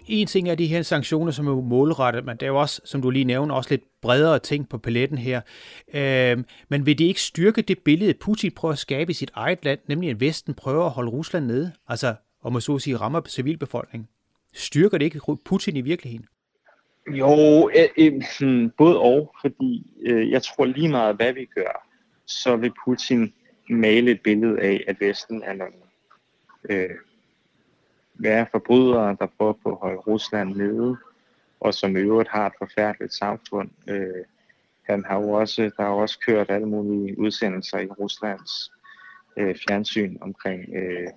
En 0.06 0.28
ting 0.28 0.50
er 0.50 0.56
de 0.56 0.68
her 0.68 0.82
sanktioner, 0.82 1.32
som 1.32 1.48
er 1.48 1.56
målrettet, 1.56 2.26
men 2.26 2.38
det 2.38 2.44
er 2.44 2.48
jo 2.48 2.60
også, 2.60 2.82
som 2.86 3.02
du 3.02 3.10
lige 3.10 3.26
nævner, 3.26 3.56
også 3.56 3.70
lidt 3.70 3.84
bredere 4.02 4.40
ting 4.40 4.70
på 4.70 4.78
paletten 4.78 5.18
her. 5.18 5.42
Øh, 5.94 6.44
men 6.70 6.86
vil 6.86 6.98
det 6.98 7.06
ikke 7.06 7.22
styrke 7.22 7.62
det 7.62 7.80
billede, 7.80 8.14
Putin 8.14 8.52
prøver 8.52 8.72
at 8.72 8.80
skabe 8.80 9.12
i 9.12 9.14
sit 9.14 9.32
eget 9.34 9.66
land, 9.66 9.80
nemlig 9.88 10.10
at 10.10 10.20
Vesten 10.20 10.54
prøver 10.54 10.86
at 10.86 10.92
holde 10.92 11.12
Rusland 11.12 11.46
nede, 11.46 11.72
altså 11.88 12.16
om 12.44 12.54
man 12.54 12.62
så 12.62 12.76
at 12.76 12.82
sige 12.82 12.98
rammer 12.98 13.22
civilbefolkningen? 13.28 14.08
Styrker 14.54 14.98
det 14.98 15.06
ikke 15.06 15.22
Putin 15.46 15.78
i 15.78 15.82
virkeligheden? 15.82 16.26
Jo, 17.08 17.70
øh, 17.70 17.88
øh, 17.98 18.22
hmm, 18.40 18.70
både 18.78 19.00
og, 19.00 19.36
fordi 19.42 19.92
øh, 20.02 20.32
jeg 20.32 20.44
tror 20.44 20.66
lige 20.66 20.90
meget, 20.90 21.16
hvad 21.16 21.34
vi 21.34 21.46
gør, 21.56 21.88
så 22.26 22.56
vil 22.56 22.72
Putin 22.86 23.34
male 23.70 24.12
et 24.12 24.22
billede 24.22 24.60
af, 24.60 24.84
at 24.88 24.96
Vesten 25.00 25.44
er 25.44 25.54
nogle 25.54 25.74
øh, 26.70 26.90
være 28.22 28.46
forbrydere, 28.52 29.18
der 29.20 29.28
prøver 29.38 29.54
på 29.64 29.70
at 29.70 29.78
holde 29.78 29.98
Rusland 29.98 30.56
nede, 30.56 30.98
og 31.60 31.74
som 31.74 31.98
i 31.98 32.00
øvrigt 32.00 32.30
har 32.30 32.48
et 32.48 32.54
forfærdeligt 32.58 33.14
samfund. 33.14 33.70
Øh, 33.88 34.26
han 34.84 35.06
har 35.06 35.22
jo 35.22 35.30
også, 35.30 35.62
der 35.62 35.84
har 35.84 35.90
også 35.90 36.20
kørt 36.20 36.50
alle 36.50 36.68
mulige 36.68 37.20
udsendelser 37.20 37.78
i 37.78 37.88
Ruslands 37.88 38.72
øh, 39.38 39.56
fjernsyn 39.68 40.18
omkring 40.22 40.76
øh, 40.76 41.08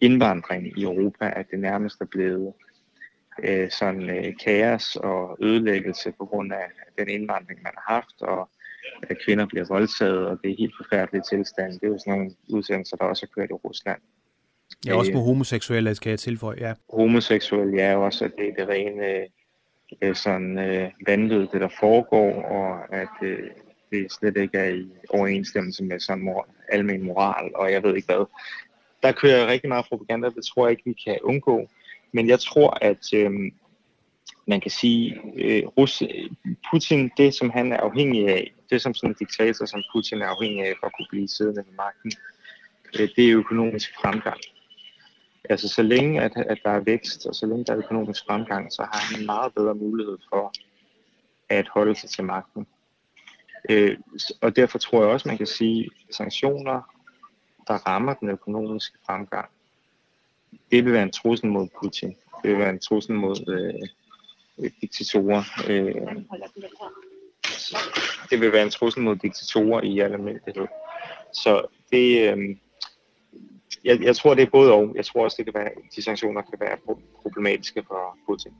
indvandring 0.00 0.78
i 0.78 0.82
Europa, 0.82 1.32
at 1.36 1.46
det 1.50 1.58
nærmest 1.58 2.00
er 2.00 2.04
blevet 2.04 2.52
øh, 3.44 3.70
sådan 3.70 4.10
øh, 4.10 4.36
kaos 4.44 4.96
og 4.96 5.38
ødelæggelse 5.40 6.12
på 6.18 6.26
grund 6.26 6.52
af 6.52 6.66
den 6.98 7.08
indvandring, 7.08 7.62
man 7.62 7.72
har 7.76 7.94
haft, 7.94 8.22
og 8.22 8.50
at 9.02 9.16
kvinder 9.24 9.46
bliver 9.46 9.64
voldtaget, 9.68 10.26
og 10.26 10.38
det 10.42 10.50
er 10.50 10.56
helt 10.58 10.74
forfærdelige 10.76 11.22
tilstand. 11.30 11.72
Det 11.72 11.82
er 11.82 11.88
jo 11.88 11.98
sådan 11.98 12.18
nogle 12.18 12.34
udsendelser, 12.48 12.96
der 12.96 13.04
også 13.04 13.26
er 13.26 13.34
kørt 13.34 13.50
i 13.50 13.52
Rusland. 13.52 14.00
Ja, 14.86 14.94
også 14.94 15.12
med 15.12 15.20
homoseksuelle, 15.20 15.94
skal 15.94 16.10
jeg 16.10 16.18
tilføje, 16.18 16.56
ja. 16.60 16.74
Homoseksuelle, 16.92 17.76
ja, 17.76 17.96
også 17.96 18.24
at 18.24 18.32
det 18.38 18.48
er 18.48 18.54
det 18.54 18.68
rene 18.68 19.26
øh, 20.02 20.14
sådan 20.14 20.58
øh, 20.58 20.90
vanvid, 21.06 21.46
det 21.52 21.60
der 21.60 21.68
foregår, 21.80 22.42
og 22.42 22.94
at 22.94 23.08
øh, 23.22 23.50
det 23.90 24.12
slet 24.12 24.36
ikke 24.36 24.58
er 24.58 24.68
i 24.68 24.86
overensstemmelse 25.08 25.84
med 25.84 26.00
sådan 26.00 26.24
mor, 26.24 26.48
almen 26.68 27.02
moral, 27.02 27.50
og 27.54 27.72
jeg 27.72 27.82
ved 27.82 27.96
ikke 27.96 28.06
hvad. 28.06 28.26
Der 29.02 29.12
kører 29.12 29.46
rigtig 29.46 29.68
meget 29.68 29.86
propaganda, 29.88 30.28
det 30.28 30.44
tror 30.44 30.66
jeg 30.66 30.70
ikke, 30.70 30.82
vi 30.86 30.96
kan 31.04 31.18
undgå. 31.22 31.68
Men 32.12 32.28
jeg 32.28 32.40
tror, 32.40 32.78
at 32.80 33.14
øh, 33.14 33.30
man 34.46 34.60
kan 34.60 34.70
sige, 34.70 35.20
øh, 35.36 35.62
Rus, 35.66 36.02
Putin, 36.70 37.10
det 37.16 37.34
som 37.34 37.50
han 37.50 37.72
er 37.72 37.76
afhængig 37.76 38.28
af, 38.28 38.52
det 38.70 38.82
som 38.82 38.94
sådan 38.94 39.10
en 39.10 39.16
diktator 39.18 39.66
som 39.66 39.82
Putin 39.94 40.22
er 40.22 40.26
afhængig 40.26 40.66
af 40.66 40.74
for 40.80 40.86
at 40.86 40.92
kunne 40.96 41.06
blive 41.10 41.28
siddende 41.28 41.64
ved 41.66 41.74
magten, 41.76 42.12
øh, 42.98 43.08
det 43.16 43.30
er 43.30 43.36
økonomisk 43.36 43.94
fremgang. 44.00 44.40
Altså 45.52 45.68
så 45.68 45.82
længe 45.82 46.20
at, 46.20 46.32
at 46.36 46.58
der 46.64 46.70
er 46.70 46.80
vækst, 46.80 47.26
og 47.26 47.34
så 47.34 47.46
længe 47.46 47.64
der 47.64 47.72
er 47.72 47.78
økonomisk 47.78 48.26
fremgang, 48.26 48.72
så 48.72 48.82
har 48.82 49.00
han 49.00 49.20
en 49.20 49.26
meget 49.26 49.54
bedre 49.54 49.74
mulighed 49.74 50.18
for 50.28 50.52
at 51.48 51.68
holde 51.68 51.94
sig 51.94 52.10
til 52.10 52.24
magten. 52.24 52.66
Øh, 53.70 53.98
og 54.40 54.56
derfor 54.56 54.78
tror 54.78 55.02
jeg 55.02 55.10
også, 55.10 55.28
man 55.28 55.38
kan 55.38 55.46
sige, 55.46 55.90
at 56.08 56.14
sanktioner, 56.14 56.94
der 57.68 57.74
rammer 57.74 58.14
den 58.14 58.28
økonomiske 58.28 58.98
fremgang, 59.06 59.48
det 60.70 60.84
vil 60.84 60.92
være 60.92 61.02
en 61.02 61.12
trussel 61.12 61.48
mod 61.48 61.68
Putin. 61.82 62.16
Det 62.42 62.50
vil 62.50 62.58
være 62.58 62.70
en 62.70 62.80
trussel 62.80 63.14
mod 63.14 63.36
øh, 63.48 64.70
diktatorer. 64.80 65.42
Øh, 65.68 65.94
det 68.30 68.40
vil 68.40 68.52
være 68.52 68.62
en 68.62 68.70
trussel 68.70 69.02
mod 69.02 69.16
diktatorer 69.16 69.82
i 69.82 69.98
almindelighed. 69.98 70.66
Så 71.32 71.62
det, 71.90 72.32
øh, 72.32 72.56
jeg, 73.84 74.02
jeg 74.02 74.16
tror, 74.16 74.34
det 74.34 74.42
er 74.42 74.50
både 74.50 74.72
og. 74.72 74.92
Jeg 74.96 75.04
tror 75.04 75.24
også, 75.24 75.34
det 75.38 75.44
kan 75.44 75.54
være, 75.54 75.70
de 75.96 76.02
sanktioner 76.02 76.42
kan 76.42 76.60
være 76.60 76.96
problematiske 77.22 77.82
for 77.88 78.18
Putin. 78.26 78.52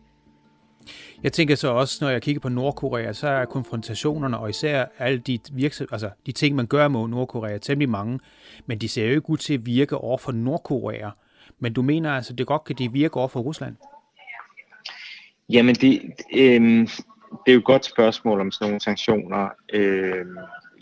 Jeg 1.23 1.33
tænker 1.33 1.55
så 1.55 1.69
også, 1.69 1.99
når 2.05 2.11
jeg 2.11 2.23
kigger 2.23 2.41
på 2.41 2.49
Nordkorea, 2.49 3.13
så 3.13 3.29
er 3.29 3.45
konfrontationerne, 3.45 4.39
og 4.39 4.51
især 4.51 4.85
alle 4.99 5.19
de, 5.19 5.39
virksom, 5.53 5.87
altså 5.93 6.11
de 6.27 6.33
ting, 6.33 6.57
man 6.57 6.67
gør 6.67 6.89
mod 6.89 7.09
Nordkorea, 7.09 7.59
temmelig 7.59 7.89
mange, 7.89 8.21
men 8.67 8.79
de 8.79 8.89
ser 8.89 9.07
jo 9.07 9.11
ikke 9.11 9.31
ud 9.31 9.37
til 9.37 9.55
at 9.55 9.67
virke 9.67 9.97
over 9.97 10.19
for 10.19 10.33
Nordkorea. 10.33 11.11
Men 11.59 11.73
du 11.73 11.83
mener 11.83 12.13
altså, 12.13 12.33
det 12.33 12.47
godt 12.47 12.65
kan 12.65 12.77
de 12.77 12.93
virke 12.93 13.17
over 13.17 13.29
for 13.29 13.41
Rusland? 13.41 13.77
Jamen, 15.49 15.75
det, 15.75 16.03
øh, 16.35 16.89
det 17.31 17.47
er 17.47 17.53
jo 17.53 17.59
et 17.59 17.65
godt 17.65 17.85
spørgsmål 17.85 18.41
om 18.41 18.51
sådan 18.51 18.69
nogle 18.69 18.81
sanktioner. 18.81 19.49
Øh, 19.73 20.27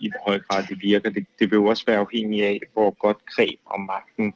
i 0.01 0.11
hvor 0.11 0.31
høj 0.31 0.41
grad 0.49 0.65
det 0.69 0.79
virker. 0.83 1.11
Det, 1.11 1.27
det 1.39 1.51
vil 1.51 1.57
jo 1.57 1.65
også 1.65 1.85
være 1.87 1.99
afhængigt 1.99 2.45
af, 2.45 2.61
hvor 2.73 2.91
godt 2.91 3.27
greb 3.27 3.59
om 3.67 3.81
magten 3.81 4.35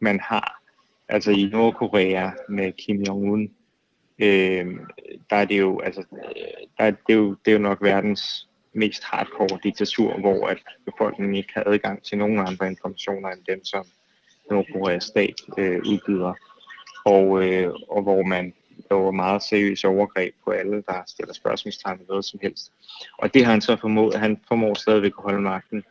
man 0.00 0.20
har. 0.20 0.60
Altså 1.08 1.30
i 1.30 1.48
Nordkorea 1.52 2.30
med 2.48 2.72
Kim 2.72 3.02
Jong-un, 3.08 3.50
øh, 4.18 4.66
der 5.30 5.36
er 5.36 5.44
det 5.44 5.58
jo, 5.58 5.80
altså, 5.80 6.00
øh, 6.00 6.66
der 6.78 6.84
er, 6.84 6.90
det, 6.90 7.14
jo, 7.14 7.36
det 7.44 7.50
er 7.50 7.52
jo 7.52 7.58
nok 7.58 7.82
verdens 7.82 8.48
mest 8.72 9.04
hardcore 9.04 9.58
diktatur, 9.64 10.18
hvor 10.20 10.46
at 10.46 10.58
befolkningen 10.84 11.36
ikke 11.36 11.52
har 11.54 11.64
adgang 11.66 12.02
til 12.02 12.18
nogen 12.18 12.38
andre 12.38 12.66
informationer 12.66 13.28
end 13.28 13.40
dem, 13.48 13.64
som 13.64 13.86
Nordkoreas 14.50 15.04
stat 15.04 15.34
øh, 15.58 15.82
udbyder. 15.86 16.34
Og, 17.04 17.44
øh, 17.44 17.74
og 17.88 18.02
hvor 18.02 18.22
man 18.22 18.54
laver 18.90 19.10
meget 19.10 19.42
seriøse 19.42 19.88
overgreb 19.88 20.34
på 20.44 20.50
alle, 20.50 20.82
der 20.88 21.02
stiller 21.06 21.34
spørgsmålstegn 21.34 21.98
ved 21.98 22.06
noget 22.08 22.24
som 22.24 22.40
helst. 22.42 22.72
Og 23.18 23.34
det 23.34 23.44
har 23.44 23.52
han 23.52 23.60
så 23.60 23.76
formået, 23.76 24.14
han 24.14 24.40
formår 24.48 24.74
stadigvæk 24.74 25.12
at 25.18 25.22
holde 25.22 25.40
magten. 25.40 25.84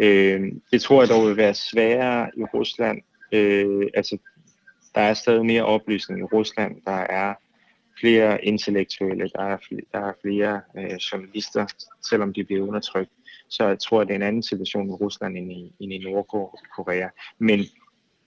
Øh, 0.00 0.52
det 0.72 0.82
tror 0.82 1.02
jeg 1.02 1.08
dog 1.08 1.28
vil 1.28 1.36
være 1.36 1.54
sværere 1.54 2.30
i 2.36 2.42
Rusland. 2.42 3.02
Øh, 3.32 3.86
altså, 3.94 4.18
der 4.94 5.00
er 5.00 5.14
stadig 5.14 5.46
mere 5.46 5.64
oplysning 5.64 6.20
i 6.20 6.22
Rusland. 6.22 6.82
Der 6.84 6.92
er 6.92 7.34
flere 8.00 8.44
intellektuelle, 8.44 9.30
der 9.34 9.42
er 9.42 9.56
flere, 9.68 9.82
der 9.92 9.98
er 9.98 10.12
flere 10.22 10.60
øh, 10.78 10.96
journalister, 10.96 11.66
selvom 12.10 12.32
de 12.32 12.44
bliver 12.44 12.66
undertrykt. 12.66 13.10
Så 13.48 13.66
jeg 13.66 13.78
tror, 13.78 14.00
at 14.00 14.06
det 14.06 14.14
er 14.14 14.18
en 14.18 14.22
anden 14.22 14.42
situation 14.42 14.90
i 14.90 14.92
Rusland 14.92 15.36
end 15.36 15.52
i, 15.52 15.72
end 15.80 15.92
i 15.92 15.98
Nordkorea. 15.98 17.08
Men 17.38 17.60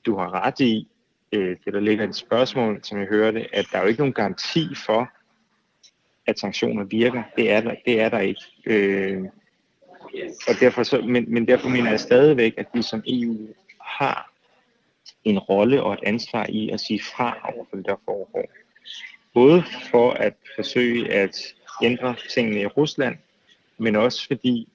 du 0.06 0.18
har 0.18 0.46
ret 0.46 0.60
i, 0.60 0.88
øh, 1.32 1.58
det 1.66 1.74
der 1.74 1.80
ligger 1.80 2.06
i 2.06 2.10
et 2.10 2.16
spørgsmål, 2.16 2.80
som 2.84 3.00
jeg 3.00 3.08
hørte, 3.08 3.56
at 3.56 3.66
der 3.72 3.78
er 3.78 3.82
jo 3.82 3.88
ikke 3.88 4.02
nogen 4.02 4.14
garanti 4.14 4.76
for, 4.86 5.10
at 6.28 6.40
sanktioner 6.40 6.84
virker. 6.84 7.24
Det 7.36 7.52
er 7.52 7.62
der, 7.62 7.76
det 7.86 8.02
er 8.02 8.10
der 8.10 8.20
ikke. 8.20 8.42
Øh, 8.66 9.24
og 10.48 10.54
derfor 10.60 10.84
så, 10.84 11.02
men, 11.02 11.34
men 11.34 11.48
derfor 11.48 11.70
mener 11.70 11.90
jeg 11.90 12.00
stadigvæk, 12.00 12.54
at 12.58 12.68
vi 12.74 12.82
som 12.82 13.04
EU 13.08 13.48
har 13.82 14.32
en 15.24 15.40
rolle 15.40 15.84
og 15.84 15.94
et 15.94 16.00
ansvar 16.04 16.46
i 16.50 16.70
at 16.70 16.80
sige 16.80 17.02
fra 17.16 17.52
over 17.56 17.66
for 17.70 17.78
det, 17.78 17.86
der 17.86 17.96
foregår. 18.06 18.46
Både 19.34 19.64
for 19.92 20.12
at 20.12 20.34
forsøge 20.56 21.14
at 21.14 21.38
ændre 21.84 22.16
tingene 22.34 22.62
i 22.62 22.66
Rusland, 22.66 23.18
men 23.78 23.96
også 23.96 24.28
fordi, 24.28 24.68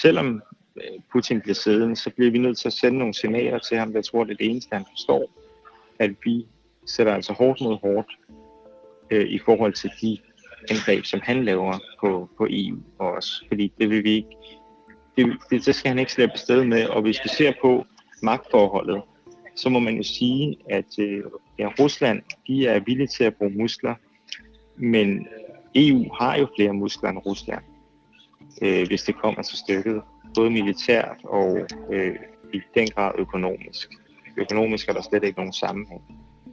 selvom 0.00 0.42
øh, 0.76 1.00
Putin 1.12 1.40
bliver 1.40 1.54
siddende, 1.54 1.96
så 1.96 2.10
bliver 2.10 2.30
vi 2.30 2.38
nødt 2.38 2.58
til 2.58 2.68
at 2.68 2.72
sende 2.72 2.98
nogle 2.98 3.14
signaler 3.14 3.58
til 3.58 3.76
ham, 3.76 3.94
jeg 3.94 4.04
tror, 4.04 4.24
det 4.24 4.32
er 4.32 4.36
det 4.36 4.50
eneste, 4.50 4.76
han 4.76 4.84
forstår, 4.90 5.41
at 6.02 6.10
vi 6.24 6.46
sætter 6.86 7.14
altså 7.14 7.32
hårdt 7.32 7.60
mod 7.60 7.78
hårdt 7.80 8.18
øh, 9.10 9.26
i 9.28 9.38
forhold 9.38 9.72
til 9.72 9.90
de 10.00 10.18
angreb, 10.70 11.04
som 11.04 11.20
han 11.22 11.44
laver 11.44 11.78
på, 12.00 12.28
på 12.38 12.46
EU 12.50 12.78
og 12.98 13.12
os. 13.12 13.44
Fordi 13.48 13.72
det 13.78 13.90
vil 13.90 14.04
vi 14.04 14.10
ikke, 14.10 14.36
det, 15.16 15.36
det, 15.50 15.66
det 15.66 15.74
skal 15.74 15.88
han 15.88 15.98
ikke 15.98 16.12
slippe 16.12 16.38
sted 16.38 16.64
med. 16.64 16.86
Og 16.86 17.02
hvis 17.02 17.20
vi 17.24 17.28
ser 17.28 17.52
på 17.62 17.86
magtforholdet, 18.22 19.02
så 19.56 19.68
må 19.68 19.78
man 19.78 19.96
jo 19.96 20.02
sige, 20.02 20.56
at 20.70 20.98
øh, 20.98 21.24
ja, 21.58 21.68
Rusland 21.80 22.22
de 22.46 22.66
er 22.66 22.80
villige 22.80 23.06
til 23.06 23.24
at 23.24 23.34
bruge 23.34 23.50
muskler, 23.50 23.94
men 24.76 25.26
EU 25.74 26.14
har 26.20 26.36
jo 26.36 26.48
flere 26.56 26.72
muskler 26.72 27.10
end 27.10 27.18
Rusland, 27.26 27.64
øh, 28.62 28.86
hvis 28.86 29.02
det 29.02 29.16
kommer 29.16 29.42
til 29.42 29.58
stykket, 29.58 30.02
både 30.34 30.50
militært 30.50 31.16
og 31.24 31.58
øh, 31.90 32.16
i 32.52 32.60
den 32.74 32.88
grad 32.88 33.12
økonomisk. 33.18 33.90
Økonomisk 34.36 34.88
er 34.88 34.92
der 34.92 35.02
slet 35.02 35.24
ikke 35.24 35.38
nogen 35.38 35.52
sammenhæng 35.52 36.02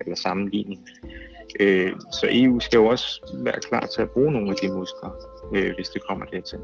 eller 0.02 0.16
sammenligning. 0.16 0.88
Øh, 1.60 1.92
så 2.12 2.28
EU 2.32 2.60
skal 2.60 2.78
jo 2.78 2.86
også 2.86 3.36
være 3.44 3.60
klar 3.70 3.86
til 3.86 4.02
at 4.02 4.10
bruge 4.10 4.32
nogle 4.32 4.50
af 4.50 4.56
de 4.62 4.68
muskler, 4.68 5.12
øh, 5.56 5.76
hvis 5.76 5.90
det 5.90 6.02
kommer 6.08 6.26
dertil. 6.26 6.60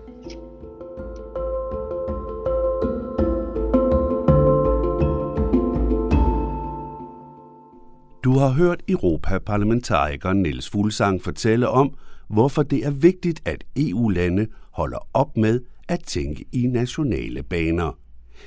Du 8.24 8.38
har 8.38 8.50
hørt 8.50 8.84
Europaparlamentariker 8.88 10.34
Niels 10.34 10.70
Fuglsang 10.70 11.22
fortælle 11.22 11.70
om, 11.70 11.94
hvorfor 12.28 12.64
det 12.64 12.86
er 12.86 12.92
vigtigt, 12.92 13.42
at 13.46 13.64
EU-lande 13.78 14.48
holder 14.72 15.08
op 15.14 15.38
med 15.38 15.62
at 15.88 16.04
tænke 16.04 16.46
i 16.52 16.68
nationale 16.68 17.44
baner, 17.44 18.00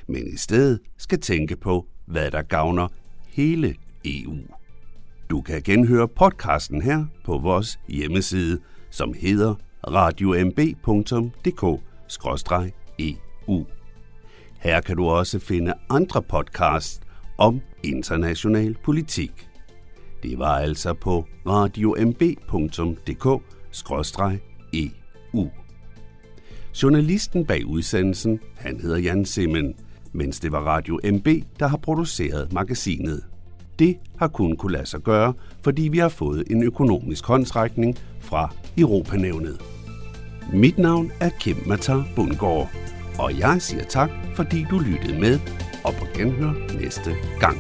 men 0.07 0.27
i 0.27 0.37
stedet 0.37 0.81
skal 0.97 1.21
tænke 1.21 1.57
på, 1.57 1.87
hvad 2.11 2.31
der 2.31 2.43
gavner 2.43 2.89
hele 3.29 3.75
EU. 4.05 4.37
Du 5.31 5.41
kan 5.41 5.63
genhøre 5.63 6.09
podcasten 6.09 6.83
her 6.83 7.05
på 7.25 7.39
vores 7.39 7.79
hjemmeside, 7.89 8.61
som 8.91 9.15
hedder 9.21 9.55
radiomb.dk-eu. 9.87 11.81
E 12.99 13.15
her 14.59 14.81
kan 14.81 14.97
du 14.97 15.05
også 15.05 15.39
finde 15.39 15.75
andre 15.91 16.23
podcasts 16.23 17.01
om 17.39 17.61
international 17.83 18.77
politik. 18.85 19.49
Det 20.23 20.39
var 20.39 20.59
altså 20.59 20.95
på 20.95 21.27
radiomb.dk-eu. 21.47 23.41
E 24.73 24.91
Journalisten 26.83 27.47
bag 27.47 27.67
udsendelsen, 27.67 28.41
han 28.57 28.81
hedder 28.81 28.99
Jan 28.99 29.25
Simmen, 29.25 29.75
mens 30.13 30.41
det 30.41 30.53
var 30.53 30.61
Radio 30.61 31.01
MB, 31.05 31.29
der 31.59 31.67
har 31.67 31.77
produceret 31.77 32.53
magasinet. 32.53 33.25
Det 33.79 33.97
har 34.19 34.29
kun 34.29 34.57
kunne 34.57 34.73
lade 34.73 34.87
sig 34.87 35.01
gøre, 35.01 35.33
fordi 35.63 35.83
vi 35.83 35.99
har 35.99 36.09
fået 36.09 36.45
en 36.51 36.63
økonomisk 36.63 37.27
håndtrækning 37.27 37.99
fra 38.21 38.55
Europanævnet. 38.79 39.63
Mit 40.53 40.79
navn 40.79 41.13
er 41.21 41.31
Kim 41.41 41.57
Matar 41.67 42.09
Bundgaard, 42.17 42.71
og 43.19 43.39
jeg 43.39 43.63
siger 43.63 43.85
tak, 43.85 44.11
fordi 44.35 44.67
du 44.71 44.79
lyttede 44.79 45.21
med, 45.21 45.39
og 45.85 45.95
på 45.95 46.07
genhør 46.15 46.81
næste 46.81 47.15
gang. 47.41 47.59